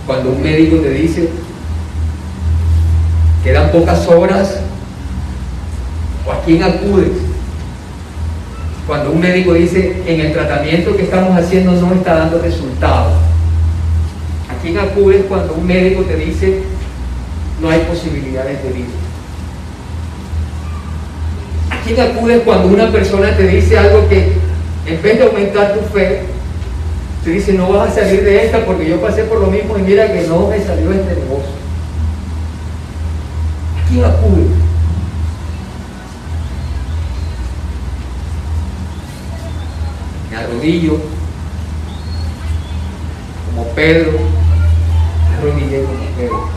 cuando 0.05 0.31
un 0.31 0.42
médico 0.42 0.77
te 0.79 0.90
dice 0.90 1.31
quedan 3.44 3.70
pocas 3.70 4.07
horas? 4.09 4.61
¿O 6.27 6.33
a 6.33 6.42
quién 6.42 6.64
acudes? 6.64 7.12
Cuando 8.88 9.12
un 9.12 9.20
médico 9.20 9.53
dice 9.53 10.03
en 10.07 10.20
el 10.20 10.33
tratamiento 10.33 10.96
que 10.96 11.05
estamos 11.05 11.38
haciendo 11.38 11.72
no 11.72 11.94
está 11.94 12.16
dando 12.16 12.40
resultados. 12.40 13.12
¿A 14.51 14.61
quién 14.61 14.77
acudes 14.79 15.25
cuando 15.29 15.55
un 15.55 15.66
médico 15.66 16.03
te 16.03 16.16
dice 16.16 16.76
no 17.61 17.71
hay 17.71 17.81
posibilidades 17.81 18.62
de 18.62 18.71
vida. 18.71 18.87
¿A 21.71 21.81
quién 21.83 22.01
acudes 22.01 22.42
cuando 22.45 22.69
una 22.69 22.90
persona 22.90 23.37
te 23.37 23.47
dice 23.47 23.79
algo 23.79 24.09
que 24.09 24.33
en 24.87 25.03
vez 25.03 25.19
de 25.19 25.25
aumentar 25.25 25.75
tu 25.75 25.81
fe, 25.92 26.23
te 27.25 27.31
dice 27.31 27.53
no 27.55 27.71
vas 27.73 27.90
a 27.90 28.03
salir 28.03 28.23
de 28.23 28.45
esta 28.45 28.64
porque 28.64 28.88
yo 28.88 29.01
pasé 29.01 29.25
por 29.25 29.40
lo 29.40 29.49
mismo 29.49 29.77
y 29.79 29.83
mira 29.83 30.12
que 30.12 30.27
no 30.29 30.49
me 30.49 30.62
salió 30.62 30.92
este 30.92 31.14
negocio? 31.14 31.57
¿A 33.83 33.88
quién 33.88 34.05
acudes? 34.05 34.47
Me 40.31 40.37
arrodillo 40.37 41.01
como 43.47 43.69
Pedro, 43.71 44.12
me 45.31 45.37
arrodillé 45.37 45.83
como 45.83 46.05
Pedro. 46.16 46.56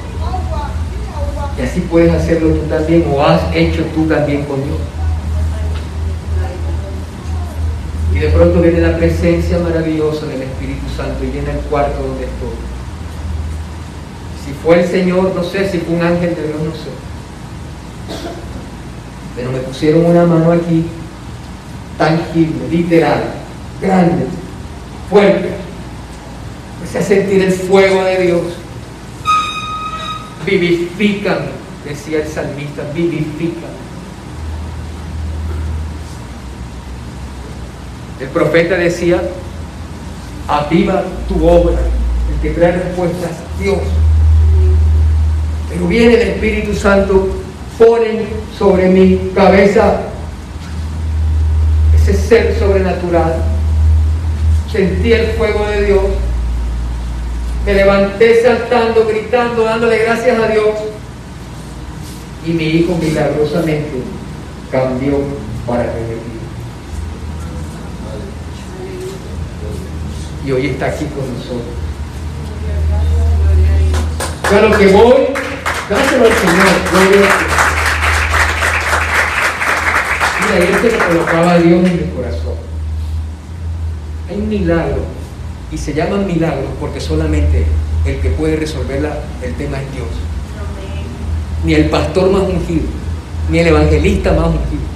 Y 1.60 1.64
así 1.64 1.82
puedes 1.82 2.14
hacerlo 2.14 2.50
tú 2.50 2.62
también 2.70 3.06
o 3.14 3.22
has 3.22 3.42
hecho 3.54 3.84
tú 3.94 4.06
también 4.06 4.46
con 4.46 4.64
Dios. 4.64 4.78
Y 8.16 8.20
de 8.20 8.30
pronto 8.30 8.62
viene 8.62 8.80
la 8.80 8.98
presencia 8.98 9.60
maravillosa 9.60 10.26
del 10.28 10.44
Espíritu 10.44 10.86
Santo 10.96 11.24
y 11.24 11.32
llena 11.32 11.52
el 11.52 11.60
cuarto 11.70 12.02
donde 12.02 12.24
estoy. 12.24 12.50
Si 14.46 14.54
fue 14.64 14.82
el 14.82 14.88
Señor, 14.88 15.36
no 15.36 15.44
sé, 15.44 15.70
si 15.70 15.80
fue 15.80 15.96
un 15.96 16.02
ángel 16.02 16.34
de 16.36 16.48
Dios, 16.48 16.62
no 16.64 16.72
sé. 16.72 16.90
Pero 19.36 19.52
me 19.52 19.60
pusieron 19.60 20.06
una 20.06 20.26
mano 20.26 20.54
aquí, 20.54 20.86
tangible, 21.98 22.68
literal, 22.72 23.24
grande, 23.82 24.26
fuerte. 25.10 25.50
Empecé 26.76 27.00
a 27.00 27.02
sentir 27.04 27.44
el 27.44 27.52
fuego 27.52 28.04
de 28.04 28.18
Dios 28.26 28.59
vivifícame, 30.50 31.48
decía 31.86 32.20
el 32.24 32.28
salmista, 32.28 32.84
vivifícame. 32.94 33.80
El 38.20 38.28
profeta 38.30 38.76
decía, 38.76 39.22
aviva 40.48 41.04
tu 41.28 41.48
obra, 41.48 41.78
el 42.34 42.42
que 42.42 42.50
trae 42.50 42.72
respuestas, 42.74 43.32
Dios. 43.60 43.78
Pero 45.70 45.88
viene 45.88 46.16
el 46.16 46.22
Espíritu 46.30 46.74
Santo, 46.74 47.30
pone 47.78 48.26
sobre 48.58 48.90
mi 48.90 49.32
cabeza 49.34 50.02
ese 51.96 52.14
ser 52.14 52.58
sobrenatural. 52.58 53.36
Sentí 54.72 55.14
el 55.14 55.28
fuego 55.34 55.66
de 55.68 55.86
Dios 55.86 56.02
me 57.66 57.74
levanté 57.74 58.42
saltando, 58.42 59.06
gritando, 59.06 59.64
dándole 59.64 60.00
gracias 60.00 60.40
a 60.40 60.48
Dios. 60.48 60.76
Y 62.46 62.52
mi 62.52 62.64
hijo 62.64 62.98
milagrosamente 62.98 64.02
cambió 64.72 65.20
para 65.68 65.84
revertir. 65.84 66.40
Y 70.46 70.52
hoy 70.52 70.68
está 70.68 70.88
aquí 70.88 71.06
con 71.06 71.34
nosotros. 71.34 71.80
Ya 74.52 74.62
lo 74.62 74.78
que 74.78 74.88
voy, 74.88 75.28
dáselo 75.90 76.26
al 76.26 76.34
Señor. 76.34 76.66
Gloria 76.92 77.30
Mira, 80.42 80.82
yo 80.82 80.98
lo 80.98 81.08
colocaba 81.08 81.52
a 81.52 81.60
Dios 81.60 81.86
en 81.86 81.98
mi 81.98 82.16
corazón. 82.16 82.56
Hay 84.30 84.38
un 84.38 84.50
milagro 84.50 85.19
y 85.72 85.78
se 85.78 85.94
llaman 85.94 86.26
milagros 86.26 86.72
porque 86.80 87.00
solamente 87.00 87.66
el 88.06 88.20
que 88.20 88.30
puede 88.32 88.56
resolver 88.56 88.98
el 89.44 89.54
tema 89.56 89.82
es 89.82 89.92
Dios. 89.92 90.08
Ni 91.64 91.74
el 91.74 91.90
pastor 91.90 92.32
más 92.32 92.44
ungido, 92.44 92.88
ni 93.50 93.60
el 93.60 93.68
evangelista 93.68 94.32
más 94.32 94.48
ungido. 94.48 94.90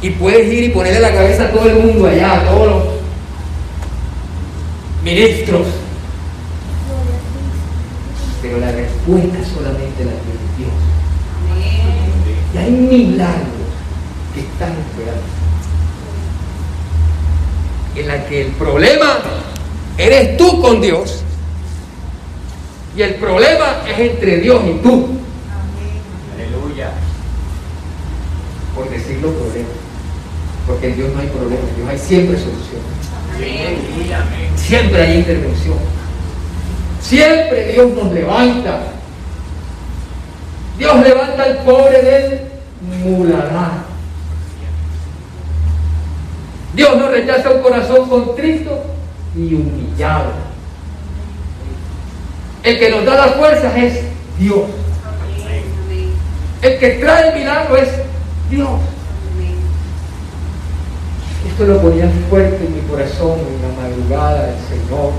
Y 0.00 0.10
puedes 0.10 0.52
ir 0.52 0.64
y 0.64 0.68
ponerle 0.70 1.00
la 1.00 1.12
cabeza 1.12 1.44
a 1.44 1.50
todo 1.50 1.68
el 1.68 1.76
mundo 1.76 2.06
allá, 2.06 2.40
a 2.40 2.44
todos 2.44 2.68
los 2.68 2.82
ministros. 5.02 5.66
Pero 8.40 8.60
la 8.60 8.72
respuesta 8.72 9.38
solamente 9.44 10.04
la 10.04 10.12
tiene 10.12 10.46
Dios. 10.56 10.70
Y 12.54 12.58
hay 12.58 12.70
milagros 12.70 13.46
que 14.34 14.40
están 14.40 14.72
esperando. 14.72 15.22
En 17.96 18.08
la 18.08 18.26
que 18.26 18.42
el 18.42 18.52
problema 18.52 19.18
Eres 19.98 20.36
tú 20.36 20.60
con 20.60 20.80
Dios. 20.80 21.22
Y 22.96 23.02
el 23.02 23.14
problema 23.16 23.82
es 23.88 23.98
entre 23.98 24.38
Dios 24.38 24.62
y 24.66 24.78
tú. 24.82 25.08
Aleluya. 26.34 26.90
Por 28.74 28.88
decirlo 28.90 29.32
problema. 29.32 29.68
Porque 30.66 30.88
en 30.88 30.96
Dios 30.96 31.12
no 31.14 31.20
hay 31.20 31.28
problema, 31.28 31.62
Dios 31.76 31.88
hay 31.88 31.98
siempre 31.98 32.38
solución. 32.38 32.80
Siempre 34.56 35.02
hay 35.02 35.18
intervención. 35.18 35.78
Siempre 37.00 37.72
Dios 37.72 37.92
nos 37.92 38.12
levanta. 38.12 38.80
Dios 40.78 41.02
levanta 41.02 41.42
al 41.42 41.58
pobre 41.58 42.02
del 42.02 42.40
muladar. 43.04 43.84
Dios 46.74 46.96
no 46.96 47.08
rechaza 47.08 47.50
un 47.50 47.62
corazón 47.62 48.08
contrito 48.08 48.95
y 49.36 49.54
humillado. 49.54 50.32
El 52.62 52.78
que 52.78 52.90
nos 52.90 53.04
da 53.04 53.26
las 53.26 53.36
fuerzas 53.36 53.76
es 53.76 54.00
Dios. 54.38 54.64
El 56.62 56.78
que 56.78 56.90
trae 56.90 57.28
el 57.28 57.38
milagro 57.38 57.76
es 57.76 57.88
Dios. 58.50 58.80
Esto 61.48 61.66
lo 61.66 61.80
ponía 61.80 62.10
fuerte 62.28 62.66
en 62.66 62.74
mi 62.74 62.80
corazón 62.88 63.38
en 63.38 63.62
la 63.62 63.82
madrugada 63.82 64.46
del 64.46 64.56
Señor. 64.68 65.12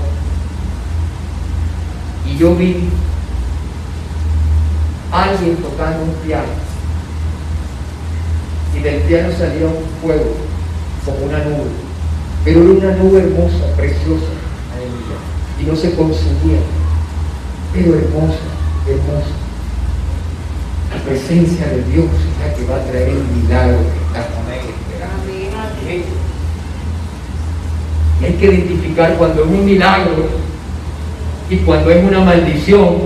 Y 2.26 2.36
yo 2.36 2.54
vi 2.54 2.88
a 5.10 5.22
alguien 5.24 5.56
tocando 5.56 6.04
un 6.04 6.14
piano. 6.26 6.48
Y 8.76 8.80
del 8.80 9.00
piano 9.02 9.30
salía 9.36 9.66
un 9.66 9.84
fuego, 10.02 10.34
como 11.06 11.26
una 11.26 11.38
nube 11.38 11.87
pero 12.44 12.62
era 12.62 12.70
una 12.70 12.96
nube 12.96 13.20
hermosa, 13.20 13.76
preciosa, 13.76 14.32
y 15.60 15.64
no 15.64 15.74
se 15.74 15.94
consumía, 15.94 16.60
pero 17.72 17.94
hermosa, 17.94 18.38
hermosa. 18.86 19.34
La 20.94 21.02
presencia 21.02 21.66
de 21.66 21.82
Dios 21.84 22.06
es 22.06 22.46
la 22.46 22.54
que 22.54 22.64
va 22.64 22.76
a 22.76 22.84
traer 22.84 23.08
el 23.08 23.24
milagro 23.24 23.78
que 23.78 23.98
está 24.06 24.20
esperando. 24.20 25.28
Y 28.20 28.24
hay 28.24 28.32
que 28.32 28.46
identificar 28.46 29.16
cuando 29.16 29.44
es 29.44 29.50
un 29.50 29.64
milagro 29.64 30.28
y 31.50 31.56
cuando 31.58 31.90
es 31.90 32.04
una 32.04 32.20
maldición 32.20 32.96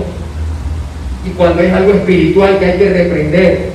y 1.25 1.29
cuando 1.31 1.61
es 1.61 1.73
algo 1.73 1.93
espiritual 1.93 2.59
que 2.59 2.65
hay 2.65 2.77
que 2.77 2.89
reprender. 2.89 3.73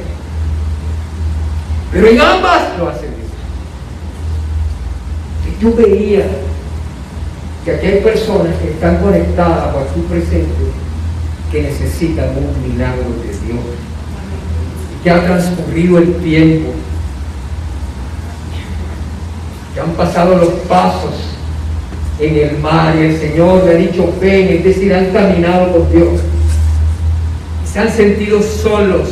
Pero 1.92 2.06
en 2.06 2.20
ambas 2.20 2.78
lo 2.78 2.88
hace 2.88 3.07
yo 5.61 5.74
veía 5.74 6.26
que 7.64 7.72
aquí 7.72 7.86
hay 7.86 8.00
personas 8.00 8.56
que 8.62 8.70
están 8.70 8.98
conectadas 8.98 9.74
a 9.74 9.94
tu 9.94 10.02
presente 10.04 10.54
que 11.50 11.62
necesitan 11.62 12.30
un 12.36 12.70
milagro 12.70 13.04
de 13.22 13.46
Dios. 13.46 13.64
Que 15.02 15.11
ha 15.11 15.24
transcurrido 15.24 15.98
el 15.98 16.14
tiempo. 16.16 16.72
Que 19.74 19.80
han 19.80 19.90
pasado 19.92 20.36
los 20.36 20.50
pasos 20.68 21.14
en 22.20 22.36
el 22.36 22.59
mar 22.59 22.96
y 22.96 23.04
el 23.06 23.18
Señor 23.18 23.64
le 23.64 23.70
ha 23.70 23.74
dicho 23.76 24.12
ven, 24.20 24.48
es 24.48 24.64
decir, 24.64 24.92
han 24.92 25.11
caminado 25.11 25.72
con 25.72 25.92
Dios. 25.92 26.20
Se 27.64 27.78
han 27.78 27.90
sentido 27.90 28.42
solos. 28.42 29.09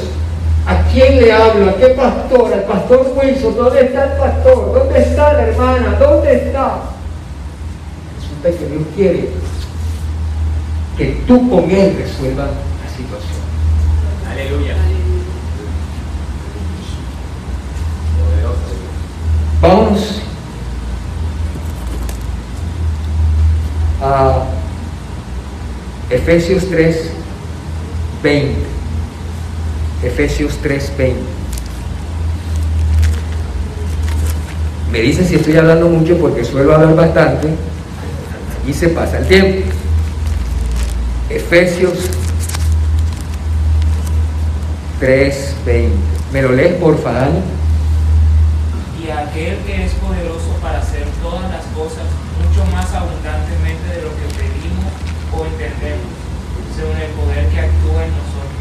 ¿A 0.67 0.83
quién 0.93 1.21
le 1.21 1.33
hablo? 1.33 1.71
¿A 1.71 1.77
qué 1.77 1.87
pastor? 1.89 2.53
Al 2.53 2.65
pastor 2.65 3.13
Wilson. 3.17 3.57
¿Dónde 3.57 3.83
está 3.83 4.05
el 4.05 4.19
pastor? 4.19 4.75
¿Dónde 4.75 4.99
está 4.99 5.33
la 5.33 5.43
hermana? 5.43 5.97
¿Dónde 5.99 6.35
está? 6.35 6.81
Resulta 8.21 8.59
que 8.59 8.73
Dios 8.73 8.83
quiere 8.97 9.31
que 10.97 11.23
tú 11.27 11.51
con 11.51 11.71
Él 11.71 11.95
resuelvas 11.97 12.49
la 12.49 12.91
situación. 12.91 13.37
Aleluya. 14.31 14.75
Vamos 19.61 20.21
a 24.03 24.45
Efesios 26.11 26.69
3, 26.69 27.11
20. 28.23 28.76
Efesios 30.03 30.59
3, 30.63 30.93
20. 30.99 31.21
Me 34.93 35.01
dice 35.01 35.25
si 35.25 35.35
estoy 35.35 35.57
hablando 35.57 35.89
mucho 35.89 36.17
porque 36.17 36.45
suelo 36.45 36.75
hablar 36.75 36.95
bastante 36.95 37.49
y 38.67 38.73
se 38.73 38.89
pasa 38.89 39.19
el 39.19 39.27
tiempo. 39.27 39.71
Efesios 41.29 41.93
3:20. 45.01 45.91
¿Me 46.33 46.43
lo 46.43 46.53
lees, 46.53 46.75
por 46.75 47.01
favor? 47.03 47.43
Y 49.03 49.11
aquel 49.11 49.59
que 49.67 49.85
es 49.85 49.93
poderoso 49.95 50.57
para 50.63 50.79
hacer 50.79 51.05
todas 51.23 51.51
las 51.51 51.65
cosas 51.77 52.07
mucho 52.41 52.65
más 52.73 52.93
abundantemente 52.95 53.89
de 53.91 54.03
lo 54.03 54.11
que 54.17 54.27
pedimos 54.39 54.93
o 55.35 55.45
entendemos, 55.45 56.11
según 56.75 56.97
el 56.97 57.11
poder 57.11 57.47
que 57.49 57.61
actúa 57.61 58.05
en 58.05 58.11
nosotros. 58.17 58.57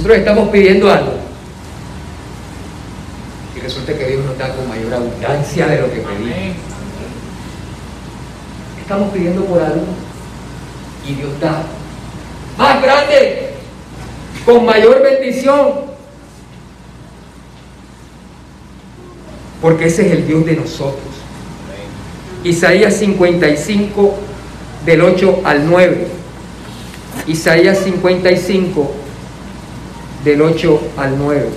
Nosotros 0.00 0.18
estamos 0.20 0.48
pidiendo 0.48 0.90
algo. 0.90 1.12
Y 3.54 3.60
resulta 3.60 3.92
que 3.92 4.06
Dios 4.06 4.24
nos 4.24 4.38
da 4.38 4.48
con 4.56 4.66
mayor 4.66 4.94
abundancia 4.94 5.66
de 5.66 5.78
lo 5.78 5.92
que 5.92 5.98
pedimos. 5.98 6.56
Estamos 8.80 9.12
pidiendo 9.12 9.44
por 9.44 9.60
algo 9.60 9.84
y 11.06 11.12
Dios 11.16 11.38
da 11.38 11.64
más 12.56 12.82
grande, 12.82 13.50
con 14.46 14.64
mayor 14.64 15.02
bendición. 15.02 15.72
Porque 19.60 19.84
ese 19.84 20.06
es 20.06 20.12
el 20.12 20.26
Dios 20.26 20.46
de 20.46 20.56
nosotros. 20.56 21.04
Isaías 22.42 22.96
55 22.96 24.14
del 24.86 25.02
8 25.02 25.42
al 25.44 25.68
9. 25.68 26.06
Isaías 27.26 27.80
55 27.80 28.99
del 30.24 30.42
8 30.42 30.80
al 30.98 31.18
9. 31.18 31.50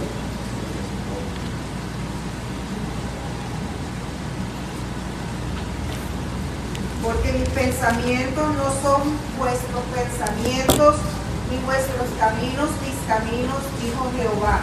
Porque 7.04 7.34
mis 7.34 7.50
pensamientos 7.50 8.48
no 8.56 8.72
son 8.82 9.02
vuestros 9.38 9.84
pensamientos, 9.94 10.96
ni 11.52 11.58
vuestros 11.66 12.08
caminos 12.18 12.70
mis 12.82 12.96
caminos, 13.08 13.60
dijo 13.82 14.10
Jehová. 14.16 14.62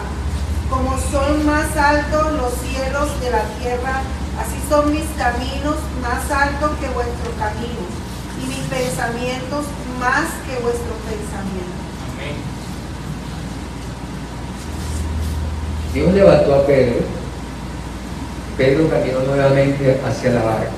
Como 0.69 0.97
son 1.11 1.45
más 1.45 1.75
altos 1.77 2.31
los 2.33 2.53
cielos 2.53 3.21
de 3.21 3.29
la 3.29 3.43
tierra, 3.59 4.01
así 4.39 4.57
son 4.67 4.91
mis 4.91 5.05
caminos 5.17 5.75
más 6.01 6.31
altos 6.31 6.71
que 6.79 6.87
vuestros 6.89 7.33
caminos, 7.37 7.91
y 8.41 8.47
mis 8.47 8.65
pensamientos 8.67 9.65
más 9.99 10.25
que 10.47 10.57
vuestros 10.63 10.97
pensamientos. 11.05 11.81
Amén. 12.15 12.61
Dios 15.93 16.13
levantó 16.13 16.55
a 16.55 16.65
Pedro. 16.65 16.99
Pedro 18.57 18.89
caminó 18.89 19.19
nuevamente 19.21 19.99
hacia 20.05 20.31
la 20.31 20.43
barca. 20.43 20.69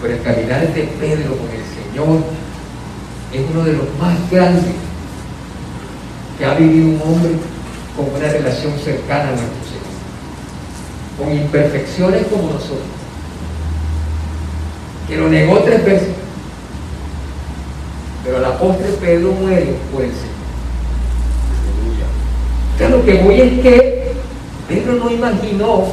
Pero 0.00 0.14
el 0.14 0.22
caminar 0.22 0.72
de 0.72 0.82
Pedro 0.82 1.36
con 1.36 1.48
el 1.50 1.64
Señor 1.64 2.20
es 3.32 3.40
uno 3.50 3.64
de 3.64 3.72
los 3.72 3.86
más 3.98 4.30
grandes 4.30 4.74
que 6.38 6.44
ha 6.44 6.54
vivido 6.54 6.88
un 6.88 7.02
hombre 7.02 7.30
con 7.96 8.14
una 8.14 8.28
relación 8.28 8.78
cercana 8.78 9.30
a 9.30 9.32
nuestro 9.32 9.64
Señor. 9.64 9.86
Con 11.18 11.32
imperfecciones 11.32 12.26
como 12.28 12.52
nosotros. 12.52 12.78
Que 15.08 15.16
lo 15.16 15.28
negó 15.28 15.58
tres 15.60 15.84
veces. 15.84 16.08
Pero 18.24 18.36
a 18.36 18.40
la 18.40 18.58
postre 18.58 18.90
Pedro 19.00 19.32
muere 19.32 19.76
por 19.92 20.02
el 20.02 20.10
Señor. 20.10 20.35
Entonces 22.78 22.90
lo 22.90 23.04
que 23.06 23.22
voy 23.22 23.40
es 23.40 23.60
que 23.60 24.12
Pedro 24.68 24.92
no 24.94 25.10
imaginó 25.10 25.84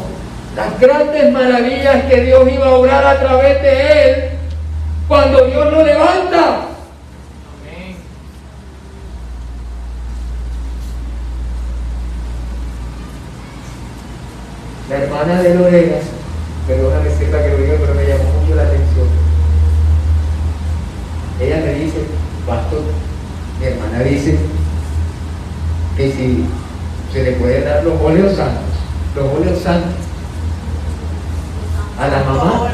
las 0.53 0.77
grandes 0.81 1.31
maravillas 1.31 2.03
que 2.05 2.21
Dios 2.21 2.43
iba 2.51 2.65
a 2.65 2.71
obrar 2.71 3.05
a 3.05 3.19
través 3.21 3.61
de 3.61 4.03
él 4.03 4.23
cuando 5.07 5.45
Dios 5.45 5.71
lo 5.71 5.81
levanta. 5.85 6.67
Amén. 7.61 7.95
La 14.89 14.97
hermana 14.97 15.41
de 15.41 15.55
Lorena, 15.55 15.95
perdóname 16.67 17.09
sepa 17.11 17.43
que 17.43 17.49
lo 17.49 17.57
diga, 17.59 17.75
pero 17.79 17.93
me 17.95 18.05
llamó 18.05 18.23
mucho 18.41 18.55
la 18.55 18.63
atención. 18.63 19.07
Ella 21.39 21.61
me 21.65 21.73
dice, 21.75 21.99
pastor, 22.45 22.81
mi 23.59 23.67
hermana 23.67 23.99
dice 23.99 24.37
que 25.95 26.11
si 26.11 26.45
se 27.13 27.23
le 27.23 27.31
puede 27.33 27.61
dar 27.63 27.83
los 27.83 28.01
óleos 28.01 28.35
santos, 28.35 28.63
los 29.15 29.25
óleos 29.39 29.59
santos 29.61 29.91
a 31.99 32.07
la 32.07 32.23
mamá, 32.23 32.69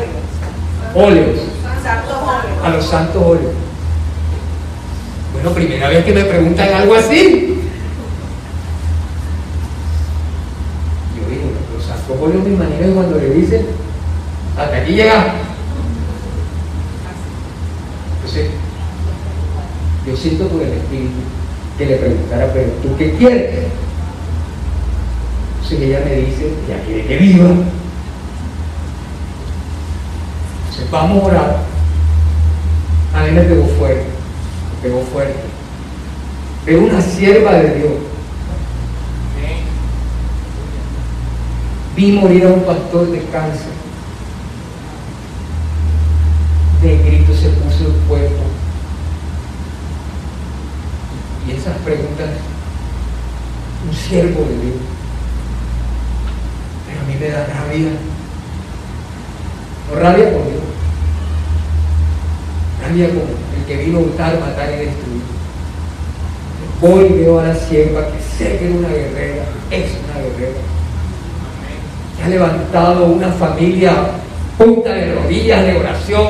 óleos, 0.96 1.40
Santos 1.84 2.16
óleos. 2.16 2.64
a 2.64 2.70
los 2.70 2.86
santos 2.86 3.22
óleos. 3.22 3.54
Bueno, 5.34 5.52
primera 5.52 5.90
vez 5.90 5.99
que 6.10 6.16
me 6.16 6.26
preguntan 6.26 6.74
algo 6.74 6.96
así. 6.96 7.56
Yo 11.16 11.76
los 11.76 11.86
santos 11.86 12.18
óleos 12.20 12.44
me 12.44 12.54
imagino 12.54 12.96
cuando 12.96 13.18
le 13.18 13.30
dicen, 13.30 13.68
hasta 14.58 14.78
aquí 14.78 14.94
llega. 14.94 15.36
Entonces, 18.16 18.50
yo 20.08 20.18
siento 20.18 20.48
por 20.48 20.64
el 20.64 20.74
Espíritu 20.74 21.20
que 21.78 21.86
le 21.86 21.96
preguntara, 21.98 22.52
pero 22.54 22.72
¿tú 22.82 22.98
qué 22.98 23.14
quieres? 23.14 23.66
Entonces 25.62 25.80
ella 25.80 26.02
me 26.06 26.16
dice, 26.16 26.54
ya 26.68 26.84
quiere 26.86 27.06
que 27.06 27.18
viva. 27.18 27.50
Entonces 30.70 30.90
vamos 30.90 31.24
a 31.24 31.28
orar. 31.28 31.58
A 33.14 33.24
mí 33.26 33.32
me 33.32 33.42
pegó 33.42 33.66
fuerte, 33.78 34.06
me 34.74 34.90
pegó 34.90 35.02
fuerte. 35.02 35.50
Pero 36.70 36.84
una 36.84 37.02
sierva 37.02 37.54
de 37.54 37.80
Dios. 37.80 37.94
Vi 41.96 42.12
morir 42.12 42.46
a 42.46 42.50
un 42.50 42.62
pastor 42.62 43.10
de 43.10 43.24
cáncer. 43.32 43.72
De 46.84 46.98
grito 47.00 47.34
se 47.34 47.50
puso 47.50 47.88
el 47.88 48.00
cuerpo. 48.08 48.44
Y 51.48 51.54
esas 51.54 51.76
preguntas, 51.78 52.30
un 53.88 53.96
siervo 53.96 54.42
de 54.42 54.62
Dios. 54.62 54.78
Pero 56.86 57.02
a 57.02 57.04
mí 57.06 57.16
me 57.20 57.30
da 57.30 57.48
rabia. 57.48 57.90
No 59.90 60.00
rabia 60.00 60.26
por 60.26 60.46
Dios. 60.46 60.64
Rabia 62.84 63.08
como 63.08 63.22
el 63.58 63.66
que 63.66 63.86
vino 63.86 63.98
a 63.98 64.02
hurtar, 64.02 64.40
matar 64.40 64.70
y 64.70 64.86
destruir. 64.86 65.39
Voy 66.82 67.06
y 67.06 67.14
veo 67.20 67.40
a 67.40 67.44
la 67.44 67.56
sierva 67.56 68.08
que 68.08 68.22
sé 68.38 68.58
que 68.58 68.66
era 68.68 68.76
una 68.76 68.88
guerrera, 68.90 69.44
es 69.70 69.86
una 70.06 70.22
guerrera 70.22 70.60
que 72.16 72.24
ha 72.24 72.28
levantado 72.30 73.06
una 73.06 73.30
familia 73.30 73.92
punta 74.58 74.94
de 74.94 75.16
rodillas 75.16 75.66
de 75.66 75.78
oración, 75.78 76.28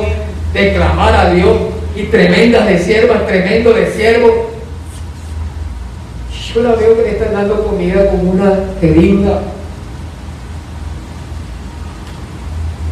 de 0.53 0.73
clamar 0.73 1.15
a 1.15 1.29
Dios 1.31 1.57
y 1.95 2.03
tremendas 2.03 2.67
de 2.67 2.79
siervas, 2.79 3.25
tremendo 3.25 3.73
de 3.73 3.91
siervo. 3.91 4.49
Yo 6.53 6.63
la 6.63 6.75
veo 6.75 6.95
que 6.95 7.03
le 7.03 7.11
están 7.11 7.33
dando 7.33 7.63
comida 7.63 8.09
como 8.09 8.31
una 8.31 8.53
jeringa. 8.79 9.39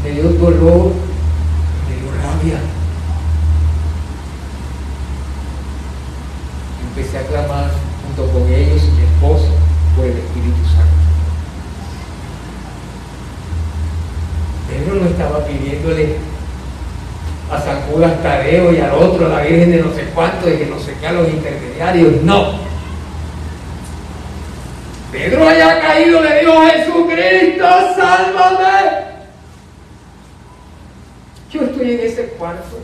Me 0.04 0.12
dio 0.12 0.24
dolor, 0.24 0.92
me 1.88 1.96
dio 1.96 2.12
rabia. 2.22 2.60
Empecé 6.90 7.18
a 7.18 7.22
clamar 7.24 7.72
junto 8.06 8.32
con 8.32 8.48
ellos 8.52 8.82
y 8.84 8.92
mi 8.92 9.04
esposa 9.04 9.50
por 9.96 10.06
el 10.06 10.18
Espíritu 10.18 10.64
Santo. 10.76 10.98
Pedro 14.68 15.02
no 15.02 15.10
estaba 15.10 15.46
pidiéndole 15.46 16.18
a 17.50 17.62
San 17.62 17.82
Judas 17.84 18.22
Tadeo 18.22 18.74
y 18.74 18.80
al 18.80 18.92
otro, 18.92 19.26
a 19.26 19.30
la 19.30 19.42
Virgen 19.42 19.72
de 19.72 19.82
no 19.82 19.94
sé 19.94 20.04
cuánto, 20.14 20.46
de 20.46 20.60
que 20.60 20.66
no 20.66 20.78
sé 20.80 20.94
qué, 21.00 21.08
a 21.08 21.14
intermediarios. 21.88 22.24
No. 22.24 22.68
Pedro 25.12 25.48
haya 25.48 25.80
caído 25.80 26.22
de 26.22 26.40
Dios 26.42 26.72
Jesucristo, 26.72 27.66
sálvame. 27.96 29.08
Yo 31.52 31.62
estoy 31.62 31.92
en 31.92 32.00
ese 32.02 32.26
cuarto, 32.38 32.80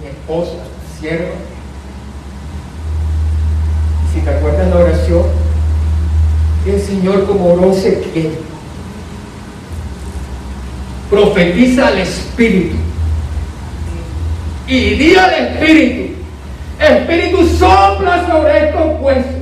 mi 0.00 0.08
esposa, 0.08 0.62
sierva. 0.98 1.34
Si 4.12 4.20
te 4.20 4.30
acuerdas 4.30 4.68
la 4.68 4.76
oración, 4.76 5.24
el 6.66 6.80
Señor 6.80 7.26
como 7.26 7.52
oró 7.52 7.74
se 7.74 8.00
quiere. 8.00 8.38
Profetiza 11.10 11.88
al 11.88 11.98
Espíritu 11.98 12.76
y 14.66 14.94
di 14.94 15.14
al 15.14 15.32
Espíritu, 15.32 16.14
Espíritu 16.80 17.45
sopla 17.58 18.26
sobre 18.26 18.68
estos 18.68 19.00
huesos. 19.00 19.32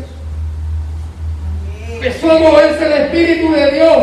Empezó 1.92 2.32
a 2.32 2.38
moverse 2.38 2.86
el 2.86 2.92
Espíritu 3.04 3.52
de 3.52 3.70
Dios. 3.72 3.96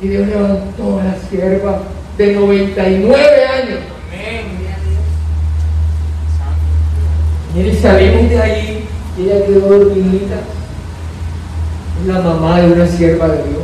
Y 0.00 0.08
Dios 0.08 0.26
levantó 0.26 1.00
a 1.00 1.04
la 1.04 1.16
sierva 1.30 1.82
de 2.18 2.32
99 2.32 3.46
años. 3.46 3.78
Y 7.56 7.72
salimos 7.76 8.28
de 8.28 8.40
ahí 8.40 8.88
y 9.16 9.22
ella 9.22 9.46
quedó 9.46 9.78
dormidita. 9.78 10.40
Es 12.00 12.06
la 12.06 12.20
mamá 12.20 12.60
de 12.60 12.72
una 12.72 12.86
sierva 12.86 13.28
de 13.28 13.36
Dios, 13.44 13.62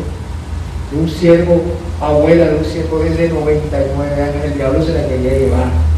de 0.92 1.00
un 1.00 1.08
siervo 1.08 1.62
abuela 2.00 2.46
de 2.46 2.56
un 2.56 2.64
siervo 2.64 2.98
de 3.00 3.28
99 3.28 4.22
años, 4.22 4.44
el 4.44 4.54
diablo 4.54 4.82
se 4.82 4.94
la 4.94 5.06
quería 5.06 5.32
llevar. 5.32 5.89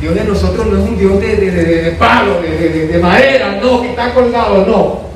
El 0.00 0.14
Dios 0.14 0.14
de 0.14 0.24
nosotros 0.24 0.66
no 0.66 0.82
es 0.82 0.88
un 0.88 0.98
Dios 0.98 1.20
de, 1.20 1.36
de, 1.36 1.90
palo, 1.98 2.40
de, 2.40 2.98
madera, 3.02 3.60
no, 3.62 3.82
que 3.82 3.90
está 3.90 4.14
colgado, 4.14 4.64
no. 4.64 5.10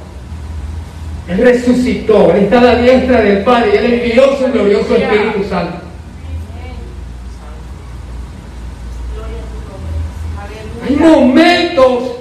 Él 1.26 1.39
resucitó, 1.39 2.35
Él 2.35 2.45
está 2.45 2.59
a 2.59 2.64
la 2.64 2.76
diestra 2.76 3.22
del 3.22 3.43
Padre 3.45 3.70
y 3.72 3.76
Él 3.78 3.95
envió 3.95 4.37
su 4.37 4.53
glorioso 4.53 4.95
Espíritu 4.95 5.49
Santo. 5.49 5.78
Hay 10.87 10.97
momentos 10.97 12.16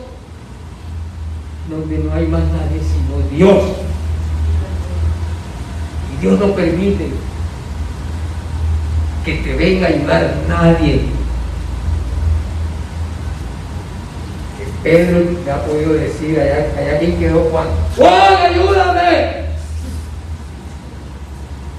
donde 1.69 1.97
no 1.97 2.13
hay 2.13 2.27
más 2.27 2.43
nadie 2.43 2.79
sino 2.79 3.29
Dios. 3.29 3.63
Dios 6.21 6.39
no 6.39 6.55
permite 6.55 7.09
que 9.25 9.33
te 9.33 9.53
venga 9.55 9.87
a 9.87 9.89
ayudar 9.89 10.35
nadie. 10.47 11.01
Pedro 14.83 15.19
le 15.45 15.51
ha 15.51 15.63
podido 15.63 15.93
decir, 15.93 16.39
allá, 16.39 16.67
allá 16.77 16.99
quien 16.99 17.17
quedó 17.17 17.47
Juan, 17.49 17.67
Juan, 17.95 18.51
ayúdame. 18.51 19.43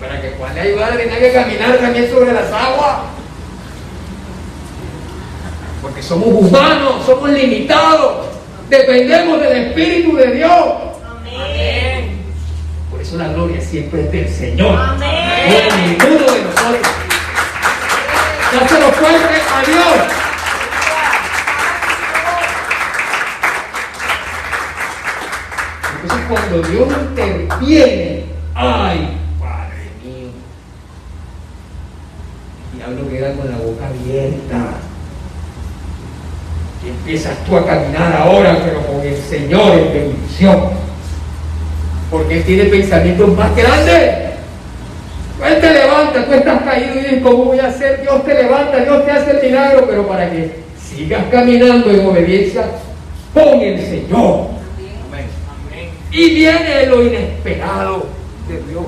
Para 0.00 0.20
que 0.20 0.30
Juan 0.38 0.54
le 0.54 0.60
ayudara 0.60 0.96
tenía 0.96 1.18
que 1.18 1.32
caminar 1.32 1.76
también 1.76 2.10
sobre 2.10 2.32
las 2.32 2.50
aguas. 2.50 2.96
Porque 5.82 6.02
somos 6.02 6.28
humanos, 6.28 7.04
somos 7.04 7.30
limitados, 7.30 8.26
dependemos 8.70 9.40
del 9.40 9.66
Espíritu 9.66 10.16
de 10.16 10.32
Dios. 10.32 10.74
Amén 11.06 12.14
eso 13.04 13.18
la 13.18 13.28
gloria 13.28 13.60
siempre 13.60 14.00
es 14.00 14.12
del 14.12 14.28
Señor. 14.28 14.80
Amén. 14.80 15.68
No 15.68 15.76
ninguno 15.76 16.32
de 16.32 16.42
nosotros. 16.42 16.88
lo 18.52 18.92
fuerte 18.92 19.34
a 19.54 19.62
Dios. 19.66 20.23
Cuando 26.28 26.62
Dios 26.68 26.88
interviene, 27.10 28.24
ay, 28.54 29.18
Padre 29.40 29.90
mío, 30.02 30.28
el 32.72 32.78
diablo 32.78 33.10
queda 33.10 33.34
con 33.34 33.50
la 33.50 33.58
boca 33.58 33.86
abierta. 33.86 34.78
Y 36.84 36.88
empiezas 36.88 37.44
tú 37.44 37.56
a 37.56 37.66
caminar 37.66 38.14
ahora, 38.16 38.58
pero 38.64 38.86
con 38.86 39.00
el 39.00 39.16
Señor 39.16 39.72
en 39.78 39.92
bendición 39.92 40.84
porque 42.14 42.38
Él 42.38 42.44
tiene 42.44 42.64
pensamientos 42.66 43.36
más 43.36 43.54
grandes. 43.56 44.14
Él 45.44 45.60
te 45.60 45.72
levanta, 45.72 46.24
tú 46.24 46.32
estás 46.32 46.62
caído 46.62 46.94
y 46.94 46.98
dices, 46.98 47.22
¿cómo 47.22 47.44
voy 47.46 47.58
a 47.58 47.66
hacer? 47.66 48.02
Dios 48.02 48.24
te 48.24 48.34
levanta, 48.34 48.78
Dios 48.78 49.04
te 49.04 49.10
hace 49.10 49.30
el 49.32 49.42
milagro, 49.42 49.86
pero 49.88 50.06
para 50.06 50.30
que 50.30 50.52
sigas 50.80 51.24
caminando 51.30 51.90
en 51.90 52.06
obediencia 52.06 52.66
con 53.34 53.60
el 53.60 53.80
Señor. 53.80 54.53
Y 56.14 56.34
viene 56.34 56.86
lo 56.86 57.04
inesperado 57.04 58.06
de 58.48 58.62
Dios. 58.62 58.86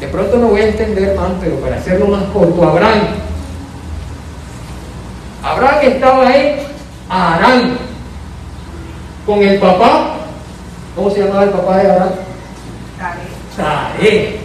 De 0.00 0.08
pronto 0.08 0.38
no 0.38 0.48
voy 0.48 0.62
a 0.62 0.68
entender 0.68 1.14
más, 1.14 1.30
pero 1.40 1.56
para 1.60 1.76
hacerlo 1.76 2.08
más 2.08 2.24
corto, 2.32 2.68
Abraham. 2.68 3.06
Abraham 5.44 5.78
estaba 5.82 6.36
en 6.36 6.56
Arán 7.08 7.78
con 9.24 9.42
el 9.42 9.60
papá 9.60 10.18
¿Cómo 10.98 11.10
se 11.10 11.20
llamaba 11.20 11.44
el 11.44 11.50
papá 11.50 11.76
de 11.76 11.90
Abraham? 11.92 12.10
Taré. 13.56 14.40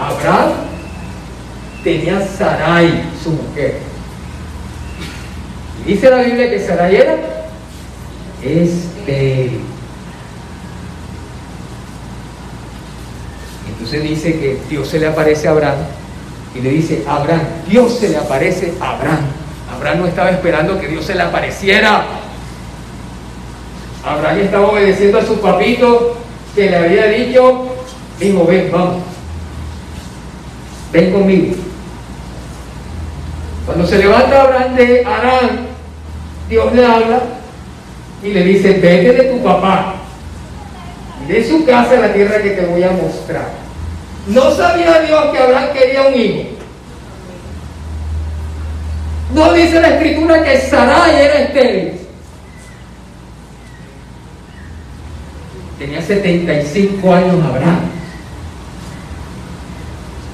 Abraham 0.00 0.52
tenía 1.84 2.26
Sarai, 2.26 3.08
su 3.22 3.30
mujer. 3.30 3.85
Dice 5.86 6.10
la 6.10 6.18
Biblia 6.18 6.50
que 6.50 6.58
Sarai 6.58 6.96
era 6.96 7.16
estéril. 8.42 9.60
Entonces 13.68 14.02
dice 14.02 14.32
que 14.32 14.58
Dios 14.68 14.88
se 14.88 14.98
le 14.98 15.06
aparece 15.06 15.46
a 15.46 15.52
Abraham 15.52 15.78
y 16.56 16.60
le 16.60 16.70
dice, 16.70 17.04
Abraham, 17.06 17.42
Dios 17.68 17.98
se 17.98 18.08
le 18.08 18.16
aparece 18.16 18.74
a 18.80 18.96
Abraham. 18.96 19.26
Abraham 19.72 19.98
no 20.00 20.06
estaba 20.06 20.30
esperando 20.30 20.80
que 20.80 20.88
Dios 20.88 21.04
se 21.04 21.14
le 21.14 21.22
apareciera. 21.22 22.04
Abraham 24.04 24.38
estaba 24.40 24.68
obedeciendo 24.68 25.18
a 25.18 25.24
su 25.24 25.40
papito 25.40 26.16
que 26.54 26.70
le 26.70 26.76
había 26.76 27.06
dicho, 27.06 27.66
dijo, 28.18 28.44
ven, 28.44 28.70
vamos, 28.72 29.02
ven 30.92 31.12
conmigo. 31.12 31.54
Cuando 33.66 33.86
se 33.86 33.98
levanta 33.98 34.42
Abraham 34.42 34.74
de 34.76 35.04
Arán, 35.04 35.65
Dios 36.48 36.72
le 36.72 36.86
habla 36.86 37.20
y 38.22 38.32
le 38.32 38.44
dice, 38.44 38.74
vete 38.74 39.12
de 39.12 39.24
tu 39.24 39.42
papá 39.42 39.94
y 41.24 41.32
de 41.32 41.48
su 41.48 41.64
casa 41.64 41.92
a 41.98 42.06
la 42.06 42.12
tierra 42.12 42.42
que 42.42 42.50
te 42.50 42.66
voy 42.66 42.82
a 42.82 42.90
mostrar. 42.92 43.48
No 44.28 44.50
sabía 44.52 45.00
Dios 45.00 45.24
que 45.32 45.38
Abraham 45.38 45.68
quería 45.72 46.02
un 46.02 46.14
hijo. 46.14 46.48
No 49.34 49.52
dice 49.52 49.80
la 49.80 49.88
escritura 49.88 50.42
que 50.42 50.58
Sarai 50.58 51.14
era 51.16 51.40
estéril. 51.42 51.92
Tenía 55.78 56.00
75 56.00 57.14
años 57.14 57.44
Abraham. 57.44 57.80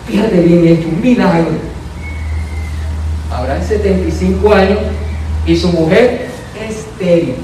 Fíjate 0.06 0.40
bien, 0.40 0.78
es 0.78 0.86
un 0.86 1.00
milagro. 1.00 1.72
Abraham 3.30 3.62
75 3.66 4.54
años 4.54 4.78
y 5.46 5.56
su 5.56 5.68
mujer 5.68 6.28
estéril. 6.60 7.36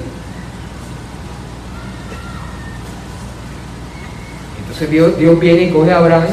Entonces 4.61 4.91
Dios, 4.91 5.19
Dios 5.19 5.41
viene 5.41 5.63
y 5.63 5.71
coge 5.71 5.91
a 5.91 5.99
Abraham 5.99 6.29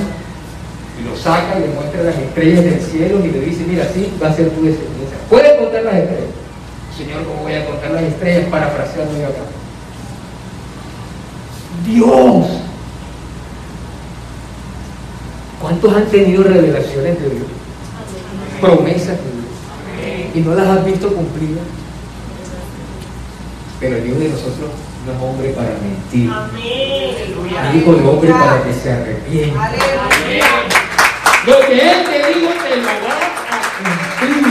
y 1.00 1.10
lo 1.10 1.16
saca, 1.18 1.60
le 1.60 1.68
muestra 1.68 2.04
las 2.04 2.18
estrellas 2.18 2.64
del 2.64 2.82
cielo 2.82 3.26
y 3.26 3.30
le 3.30 3.40
dice, 3.42 3.66
mira, 3.68 3.86
así 3.86 4.12
va 4.22 4.30
a 4.30 4.34
ser 4.34 4.50
tu 4.50 4.64
descendencia. 4.64 5.18
¿Puedes 5.30 5.54
contar 5.60 5.84
las 5.84 5.96
estrellas? 5.96 6.30
Señor, 6.96 7.26
¿cómo 7.26 7.42
voy 7.42 7.54
a 7.54 7.66
contar 7.66 7.92
las 7.92 8.04
estrellas? 8.04 8.46
Parafraseando 8.50 9.14
yo 9.20 9.26
acá. 9.26 9.42
Dios. 11.86 12.62
¿Cuántos 15.62 15.96
han 15.96 16.06
tenido 16.06 16.44
revelaciones 16.44 17.20
de 17.20 17.30
Dios? 17.30 17.48
Promesas 18.62 19.18
de 19.18 19.32
Dios. 19.32 19.35
Y 20.36 20.42
no 20.42 20.54
las 20.54 20.68
has 20.68 20.86
visto 20.86 21.08
cumplidas. 21.08 21.64
Pero 23.80 23.96
el 23.96 24.04
Dios 24.04 24.20
de 24.20 24.30
nosotros 24.30 24.70
no 25.06 25.14
es 25.14 25.22
hombre 25.22 25.50
para 25.52 25.70
mentir. 25.82 26.30
Amén. 26.30 27.78
Hijo 27.78 27.94
de 27.94 28.06
hombre 28.06 28.32
para 28.32 28.64
que 28.64 28.74
se 28.74 28.92
arrepienta. 28.92 29.72
Lo 31.48 31.60
que 31.66 31.74
Él 31.74 32.06
te 32.06 32.34
dijo 32.34 32.52
te 32.52 32.76
lo 32.76 32.86
va 32.86 32.92
a 32.92 32.96
cumplir. 34.18 34.44